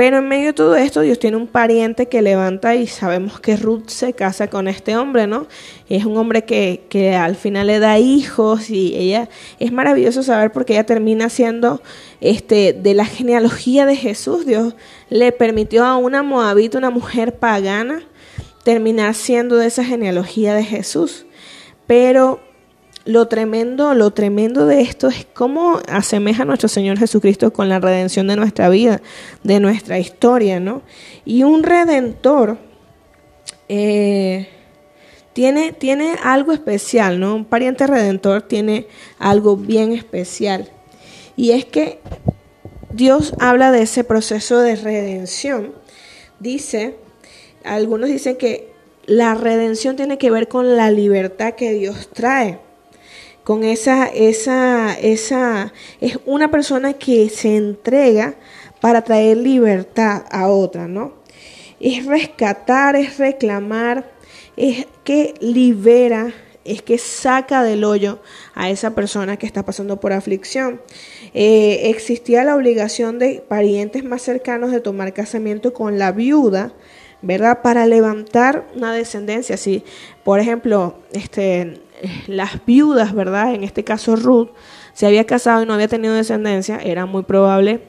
Pero 0.00 0.16
en 0.16 0.28
medio 0.28 0.46
de 0.46 0.52
todo 0.54 0.76
esto, 0.76 1.02
Dios 1.02 1.18
tiene 1.18 1.36
un 1.36 1.46
pariente 1.46 2.06
que 2.06 2.22
levanta 2.22 2.74
y 2.74 2.86
sabemos 2.86 3.38
que 3.38 3.58
Ruth 3.58 3.88
se 3.88 4.14
casa 4.14 4.48
con 4.48 4.66
este 4.66 4.96
hombre, 4.96 5.26
¿no? 5.26 5.46
Es 5.90 6.06
un 6.06 6.16
hombre 6.16 6.46
que, 6.46 6.86
que 6.88 7.14
al 7.14 7.36
final 7.36 7.66
le 7.66 7.80
da 7.80 7.98
hijos 7.98 8.70
y 8.70 8.96
ella 8.96 9.28
es 9.58 9.72
maravilloso 9.72 10.22
saber 10.22 10.52
porque 10.52 10.72
ella 10.72 10.86
termina 10.86 11.28
siendo 11.28 11.82
este, 12.22 12.72
de 12.72 12.94
la 12.94 13.04
genealogía 13.04 13.84
de 13.84 13.94
Jesús. 13.94 14.46
Dios 14.46 14.74
le 15.10 15.32
permitió 15.32 15.84
a 15.84 15.98
una 15.98 16.22
moabita, 16.22 16.78
una 16.78 16.88
mujer 16.88 17.34
pagana, 17.34 18.02
terminar 18.64 19.14
siendo 19.14 19.56
de 19.56 19.66
esa 19.66 19.84
genealogía 19.84 20.54
de 20.54 20.64
Jesús. 20.64 21.26
Pero 21.86 22.40
lo 23.04 23.28
tremendo, 23.28 23.94
lo 23.94 24.12
tremendo 24.12 24.66
de 24.66 24.82
esto 24.82 25.08
es 25.08 25.26
cómo 25.32 25.80
asemeja 25.88 26.42
a 26.42 26.46
nuestro 26.46 26.68
Señor 26.68 26.98
Jesucristo 26.98 27.52
con 27.52 27.68
la 27.68 27.80
redención 27.80 28.26
de 28.26 28.36
nuestra 28.36 28.68
vida, 28.68 29.00
de 29.42 29.58
nuestra 29.58 29.98
historia, 29.98 30.60
¿no? 30.60 30.82
Y 31.24 31.42
un 31.42 31.62
redentor 31.62 32.58
eh, 33.68 34.48
tiene, 35.32 35.72
tiene 35.72 36.16
algo 36.22 36.52
especial, 36.52 37.18
¿no? 37.20 37.36
Un 37.36 37.44
pariente 37.46 37.86
redentor 37.86 38.42
tiene 38.42 38.86
algo 39.18 39.56
bien 39.56 39.92
especial. 39.92 40.68
Y 41.36 41.52
es 41.52 41.64
que 41.64 42.00
Dios 42.92 43.32
habla 43.38 43.72
de 43.72 43.82
ese 43.82 44.04
proceso 44.04 44.58
de 44.58 44.76
redención. 44.76 45.72
Dice, 46.38 46.96
algunos 47.64 48.10
dicen 48.10 48.36
que 48.36 48.70
la 49.06 49.34
redención 49.34 49.96
tiene 49.96 50.18
que 50.18 50.30
ver 50.30 50.48
con 50.48 50.76
la 50.76 50.90
libertad 50.90 51.54
que 51.54 51.72
Dios 51.72 52.10
trae 52.12 52.58
con 53.44 53.64
esa, 53.64 54.06
esa, 54.06 54.92
esa, 54.98 55.72
es 56.00 56.18
una 56.26 56.50
persona 56.50 56.92
que 56.94 57.28
se 57.30 57.56
entrega 57.56 58.34
para 58.80 59.02
traer 59.02 59.36
libertad 59.36 60.24
a 60.30 60.48
otra, 60.48 60.88
¿no? 60.88 61.14
Es 61.80 62.06
rescatar, 62.06 62.96
es 62.96 63.18
reclamar, 63.18 64.10
es 64.56 64.86
que 65.04 65.34
libera, 65.40 66.32
es 66.64 66.82
que 66.82 66.98
saca 66.98 67.62
del 67.62 67.84
hoyo 67.84 68.20
a 68.54 68.70
esa 68.70 68.94
persona 68.94 69.36
que 69.36 69.46
está 69.46 69.64
pasando 69.64 69.98
por 69.98 70.12
aflicción. 70.12 70.80
Eh, 71.32 71.90
existía 71.90 72.44
la 72.44 72.54
obligación 72.54 73.18
de 73.18 73.42
parientes 73.46 74.04
más 74.04 74.22
cercanos 74.22 74.70
de 74.70 74.80
tomar 74.80 75.12
casamiento 75.14 75.72
con 75.72 75.98
la 75.98 76.12
viuda, 76.12 76.72
¿verdad? 77.22 77.62
Para 77.62 77.86
levantar 77.86 78.66
una 78.76 78.92
descendencia. 78.92 79.56
Si, 79.56 79.82
por 80.24 80.40
ejemplo, 80.40 80.98
este, 81.12 81.80
las 82.26 82.64
viudas, 82.64 83.14
¿verdad? 83.14 83.54
En 83.54 83.64
este 83.64 83.84
caso 83.84 84.16
Ruth, 84.16 84.50
se 84.92 85.06
había 85.06 85.26
casado 85.26 85.62
y 85.62 85.66
no 85.66 85.74
había 85.74 85.88
tenido 85.88 86.14
descendencia, 86.14 86.78
era 86.78 87.06
muy 87.06 87.22
probable 87.22 87.80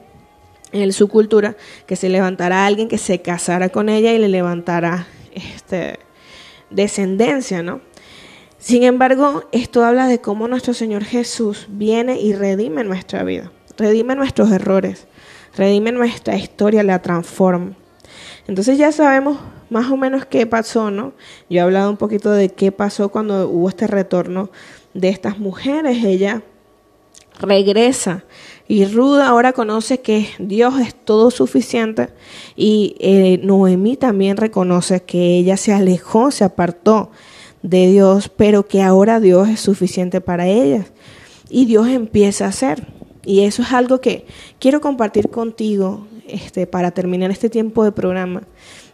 en 0.72 0.92
su 0.92 1.08
cultura 1.08 1.56
que 1.86 1.96
se 1.96 2.08
levantara 2.08 2.66
alguien 2.66 2.88
que 2.88 2.98
se 2.98 3.20
casara 3.20 3.68
con 3.68 3.88
ella 3.88 4.12
y 4.12 4.18
le 4.18 4.28
levantara 4.28 5.06
este, 5.34 5.98
descendencia, 6.70 7.62
¿no? 7.62 7.80
Sin 8.58 8.84
embargo, 8.84 9.44
esto 9.50 9.84
habla 9.84 10.06
de 10.06 10.20
cómo 10.20 10.46
nuestro 10.46 10.72
Señor 10.72 11.04
Jesús 11.04 11.66
viene 11.68 12.20
y 12.20 12.32
redime 12.32 12.84
nuestra 12.84 13.24
vida, 13.24 13.50
redime 13.76 14.14
nuestros 14.14 14.52
errores, 14.52 15.08
redime 15.56 15.90
nuestra 15.90 16.36
historia, 16.36 16.82
la 16.82 17.02
transforma. 17.02 17.74
Entonces 18.46 18.78
ya 18.78 18.92
sabemos 18.92 19.38
más 19.70 19.90
o 19.90 19.96
menos 19.96 20.26
qué 20.26 20.46
pasó, 20.46 20.90
¿no? 20.90 21.12
Yo 21.48 21.58
he 21.58 21.60
hablado 21.60 21.90
un 21.90 21.96
poquito 21.96 22.30
de 22.30 22.50
qué 22.50 22.72
pasó 22.72 23.08
cuando 23.10 23.48
hubo 23.48 23.68
este 23.68 23.86
retorno 23.86 24.50
de 24.94 25.08
estas 25.08 25.38
mujeres. 25.38 26.04
Ella 26.04 26.42
regresa 27.40 28.24
y 28.68 28.84
Ruda 28.84 29.28
ahora 29.28 29.52
conoce 29.52 30.00
que 30.00 30.28
Dios 30.38 30.78
es 30.80 30.94
todo 30.94 31.30
suficiente 31.30 32.10
y 32.56 32.96
eh, 33.00 33.40
Noemí 33.42 33.96
también 33.96 34.36
reconoce 34.36 35.02
que 35.02 35.38
ella 35.38 35.56
se 35.56 35.72
alejó, 35.72 36.30
se 36.30 36.44
apartó 36.44 37.10
de 37.62 37.86
Dios, 37.90 38.28
pero 38.28 38.66
que 38.66 38.82
ahora 38.82 39.20
Dios 39.20 39.48
es 39.48 39.60
suficiente 39.60 40.20
para 40.20 40.46
ellas. 40.46 40.92
Y 41.48 41.66
Dios 41.66 41.88
empieza 41.88 42.46
a 42.46 42.48
hacer. 42.48 42.86
Y 43.24 43.44
eso 43.44 43.62
es 43.62 43.72
algo 43.72 44.00
que 44.00 44.26
quiero 44.58 44.80
compartir 44.80 45.28
contigo 45.28 46.06
este, 46.28 46.66
para 46.66 46.90
terminar 46.90 47.30
este 47.30 47.50
tiempo 47.50 47.84
de 47.84 47.92
programa. 47.92 48.42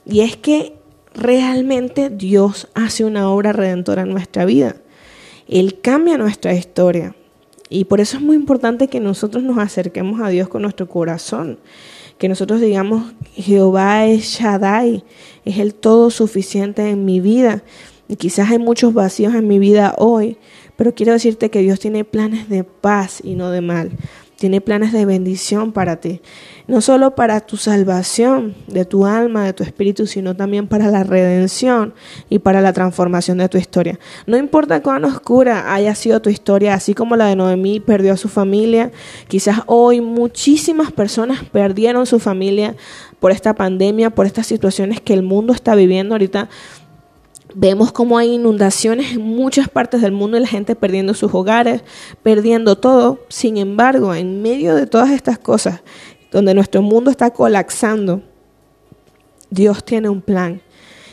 Y 0.05 0.21
es 0.21 0.37
que 0.37 0.75
realmente 1.15 2.11
Dios 2.11 2.69
hace 2.75 3.05
una 3.05 3.31
obra 3.31 3.53
redentora 3.53 4.03
en 4.03 4.11
nuestra 4.11 4.45
vida. 4.45 4.77
Él 5.49 5.81
cambia 5.81 6.19
nuestra 6.19 6.55
historia. 6.55 7.15
Y 7.71 7.85
por 7.85 8.01
eso 8.01 8.17
es 8.17 8.23
muy 8.23 8.37
importante 8.37 8.89
que 8.89 9.01
nosotros 9.01 9.43
nos 9.43 9.59
acerquemos 9.59 10.21
a 10.21 10.29
Dios 10.29 10.49
con 10.49 10.63
nuestro 10.63 10.89
corazón. 10.89 11.59
Que 12.17 12.29
nosotros 12.29 12.61
digamos, 12.61 13.13
Jehová 13.35 14.07
es 14.07 14.25
Shaddai, 14.25 15.05
es 15.45 15.59
el 15.59 15.75
todo 15.75 16.11
suficiente 16.11 16.89
en 16.89 17.05
mi 17.05 17.21
vida. 17.21 17.63
Y 18.09 18.17
quizás 18.17 18.51
hay 18.51 18.59
muchos 18.59 18.95
vacíos 18.95 19.35
en 19.35 19.47
mi 19.47 19.59
vida 19.59 19.95
hoy, 19.99 20.39
pero 20.77 20.95
quiero 20.95 21.13
decirte 21.13 21.51
que 21.51 21.61
Dios 21.61 21.79
tiene 21.79 22.05
planes 22.05 22.49
de 22.49 22.65
paz 22.65 23.21
y 23.23 23.35
no 23.35 23.51
de 23.51 23.61
mal 23.61 23.91
tiene 24.39 24.61
planes 24.61 24.93
de 24.93 25.05
bendición 25.05 25.73
para 25.73 25.97
ti. 25.97 26.21
No 26.69 26.81
solo 26.81 27.17
para 27.17 27.41
tu 27.41 27.57
salvación 27.57 28.55
de 28.69 28.85
tu 28.85 29.05
alma, 29.05 29.45
de 29.45 29.53
tu 29.53 29.65
espíritu, 29.65 30.07
sino 30.07 30.37
también 30.37 30.69
para 30.69 30.91
la 30.93 31.03
redención 31.03 31.93
y 32.31 32.39
para 32.39 32.61
la 32.61 32.73
transformación 32.73 33.39
de 33.39 33.49
tu 33.49 33.59
historia. 33.59 33.99
No 34.27 34.37
importa 34.37 34.81
cuán 34.81 35.05
oscura 35.05 35.75
haya 35.75 35.95
sido 35.97 36.23
tu 36.23 36.31
historia, 36.31 36.75
así 36.75 36.95
como 36.95 37.17
la 37.17 37.27
de 37.27 37.35
Noemí 37.37 37.81
perdió 37.81 38.13
a 38.13 38.17
su 38.17 38.29
familia, 38.29 38.93
quizás 39.27 39.63
hoy 39.67 40.01
muchísimas 40.01 40.93
personas 40.93 41.43
perdieron 41.51 42.07
su 42.07 42.21
familia 42.21 42.77
por 43.19 43.33
esta 43.33 43.55
pandemia, 43.55 44.11
por 44.11 44.27
estas 44.27 44.47
situaciones 44.47 45.01
que 45.01 45.15
el 45.15 45.23
mundo 45.23 45.53
está 45.53 45.75
viviendo 45.75 46.15
ahorita 46.15 46.49
Vemos 47.61 47.91
cómo 47.91 48.19
hay 48.19 48.35
inundaciones 48.35 49.15
en 49.15 49.23
muchas 49.23 49.69
partes 49.69 50.01
del 50.01 50.13
mundo 50.13 50.37
y 50.37 50.41
la 50.41 50.47
gente 50.47 50.77
perdiendo 50.77 51.13
sus 51.13 51.35
hogares, 51.35 51.83
perdiendo 52.23 52.79
todo. 52.79 53.19
Sin 53.29 53.57
embargo, 53.57 54.15
en 54.15 54.43
medio 54.43 54.77
de 54.77 54.87
todas 54.87 55.11
estas 55.11 55.41
cosas, 55.41 55.81
donde 56.31 56.55
nuestro 56.55 56.83
mundo 56.83 57.11
está 57.11 57.33
colapsando, 57.33 58.23
Dios 59.51 59.85
tiene 59.85 60.09
un 60.09 60.23
plan. 60.23 60.63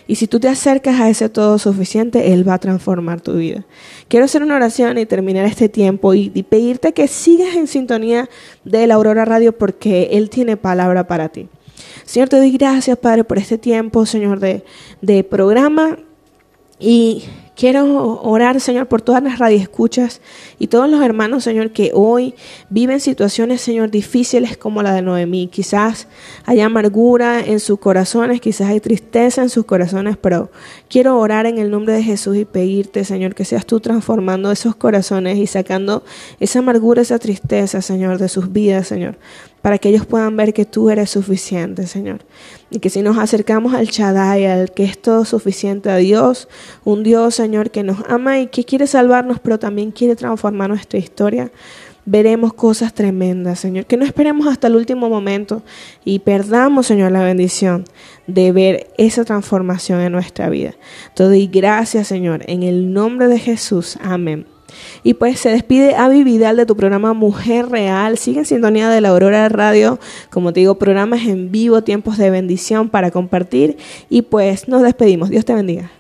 Y 0.06 0.18
si 0.18 0.28
tú 0.28 0.40
te 0.40 0.48
acercas 0.48 1.00
a 1.00 1.10
ese 1.10 1.30
todo 1.30 1.58
suficiente, 1.58 2.32
Él 2.32 2.48
va 2.48 2.54
a 2.54 2.60
transformar 2.60 3.22
tu 3.22 3.38
vida. 3.38 3.66
Quiero 4.08 4.26
hacer 4.26 4.44
una 4.44 4.56
oración 4.56 5.00
y 5.00 5.08
terminar 5.08 5.48
este 5.48 5.68
tiempo 5.68 6.14
y, 6.14 6.30
pedirte 6.44 6.94
que 6.94 7.08
sigas 7.08 7.56
en 7.56 7.66
sintonía 7.66 8.30
de 8.64 8.86
la 8.86 8.94
Aurora 8.94 9.26
Radio 9.26 9.58
porque 9.58 10.10
Él 10.12 10.30
tiene 10.30 10.58
palabra 10.58 11.08
para 11.08 11.30
ti. 11.30 11.50
Señor, 12.04 12.30
te 12.30 12.38
doy 12.38 12.52
gracias, 12.52 13.00
Padre, 13.00 13.24
por 13.24 13.40
este 13.40 13.58
tiempo, 13.58 14.06
Señor, 14.06 14.40
de, 14.40 14.64
de 15.02 15.24
programa 15.24 15.98
y 16.80 17.24
quiero 17.56 18.22
orar, 18.22 18.60
Señor, 18.60 18.88
por 18.88 19.02
todas 19.02 19.24
las 19.24 19.40
radioescuchas 19.40 20.22
y 20.60 20.68
todos 20.68 20.90
los 20.90 21.02
hermanos, 21.02 21.44
Señor, 21.44 21.72
que 21.72 21.92
hoy 21.94 22.36
viven 22.70 23.00
situaciones, 23.00 23.62
Señor, 23.62 23.92
difíciles 23.92 24.58
como 24.58 24.84
la 24.84 24.94
de 24.94 25.02
Noemí. 25.02 25.48
Quizás 25.48 26.08
hay 26.46 26.60
amargura 26.60 27.40
en 27.40 27.60
sus 27.60 27.80
corazones, 27.80 28.42
quizás 28.42 28.68
hay 28.70 28.80
tristeza 28.82 29.42
en 29.42 29.50
sus 29.50 29.66
corazones, 29.66 30.18
pero 30.18 30.52
quiero 30.90 31.18
orar 31.18 31.46
en 31.46 31.58
el 31.58 31.72
nombre 31.72 31.94
de 31.94 32.04
Jesús 32.04 32.36
y 32.36 32.46
pedirte, 32.46 33.06
Señor, 33.06 33.36
que 33.36 33.46
seas 33.46 33.66
tú 33.66 33.80
transformando 33.80 34.52
esos 34.52 34.76
corazones 34.76 35.38
y 35.38 35.48
sacando 35.48 36.04
esa 36.40 36.60
amargura, 36.60 37.02
esa 37.02 37.20
tristeza, 37.20 37.82
Señor, 37.82 38.18
de 38.18 38.28
sus 38.28 38.52
vidas, 38.52 38.88
Señor, 38.88 39.18
para 39.66 39.80
que 39.80 39.90
ellos 39.90 40.06
puedan 40.06 40.38
ver 40.38 40.54
que 40.54 40.64
tú 40.64 40.92
eres 40.92 41.10
suficiente, 41.10 41.88
Señor. 41.88 42.20
Y 42.70 42.78
que 42.78 42.92
si 42.92 43.02
nos 43.02 43.18
acercamos 43.18 43.74
al 43.74 43.88
Shaddai, 43.88 44.46
al 44.46 44.72
que 44.72 44.84
es 44.84 45.02
todo 45.02 45.26
suficiente, 45.26 45.90
a 45.90 45.96
Dios, 45.96 46.48
un 46.84 47.02
Dios, 47.02 47.34
Señor, 47.34 47.72
que 47.72 47.82
nos 47.82 47.98
ama 48.08 48.38
y 48.38 48.46
que 48.46 48.64
quiere 48.64 48.86
salvarnos, 48.86 49.40
pero 49.40 49.58
también 49.58 49.90
quiere 49.90 50.16
transformar 50.16 50.70
nuestra 50.70 51.00
historia, 51.00 51.52
veremos 52.06 52.54
cosas 52.54 52.94
tremendas, 52.94 53.60
Señor. 53.60 53.88
Que 53.88 53.98
no 53.98 54.06
esperemos 54.06 54.46
hasta 54.46 54.68
el 54.68 54.76
último 54.76 55.10
momento 55.10 55.64
y 56.04 56.20
perdamos, 56.20 56.86
Señor, 56.86 57.12
la 57.12 57.24
bendición 57.24 57.86
de 58.28 58.52
ver 58.52 58.92
esa 59.00 59.26
transformación 59.26 60.00
en 60.00 60.12
nuestra 60.12 60.48
vida. 60.48 60.76
Todo 61.16 61.34
y 61.34 61.48
gracias, 61.48 62.08
Señor, 62.08 62.44
en 62.46 62.62
el 62.62 62.94
nombre 62.94 63.28
de 63.28 63.40
Jesús. 63.40 63.98
Amén. 64.04 64.46
Y 65.04 65.16
pues 65.16 65.40
se 65.40 65.50
despide 65.50 65.96
Avi 65.96 66.24
Vidal 66.24 66.58
de 66.58 66.66
tu 66.66 66.76
programa 66.76 67.14
Mujer 67.14 67.70
Real. 67.70 68.18
Sigue 68.18 68.40
en 68.40 68.46
sintonía 68.46 68.90
de 68.90 69.02
la 69.02 69.10
Aurora 69.10 69.48
Radio. 69.50 70.00
Como 70.30 70.54
te 70.54 70.62
digo, 70.62 70.76
programas 70.76 71.24
en 71.24 71.52
vivo, 71.52 71.84
tiempos 71.84 72.18
de 72.18 72.30
bendición 72.30 72.90
para 72.90 73.12
compartir. 73.12 73.78
Y 74.10 74.24
pues 74.24 74.68
nos 74.68 74.82
despedimos. 74.82 75.30
Dios 75.30 75.46
te 75.46 75.54
bendiga. 75.54 75.92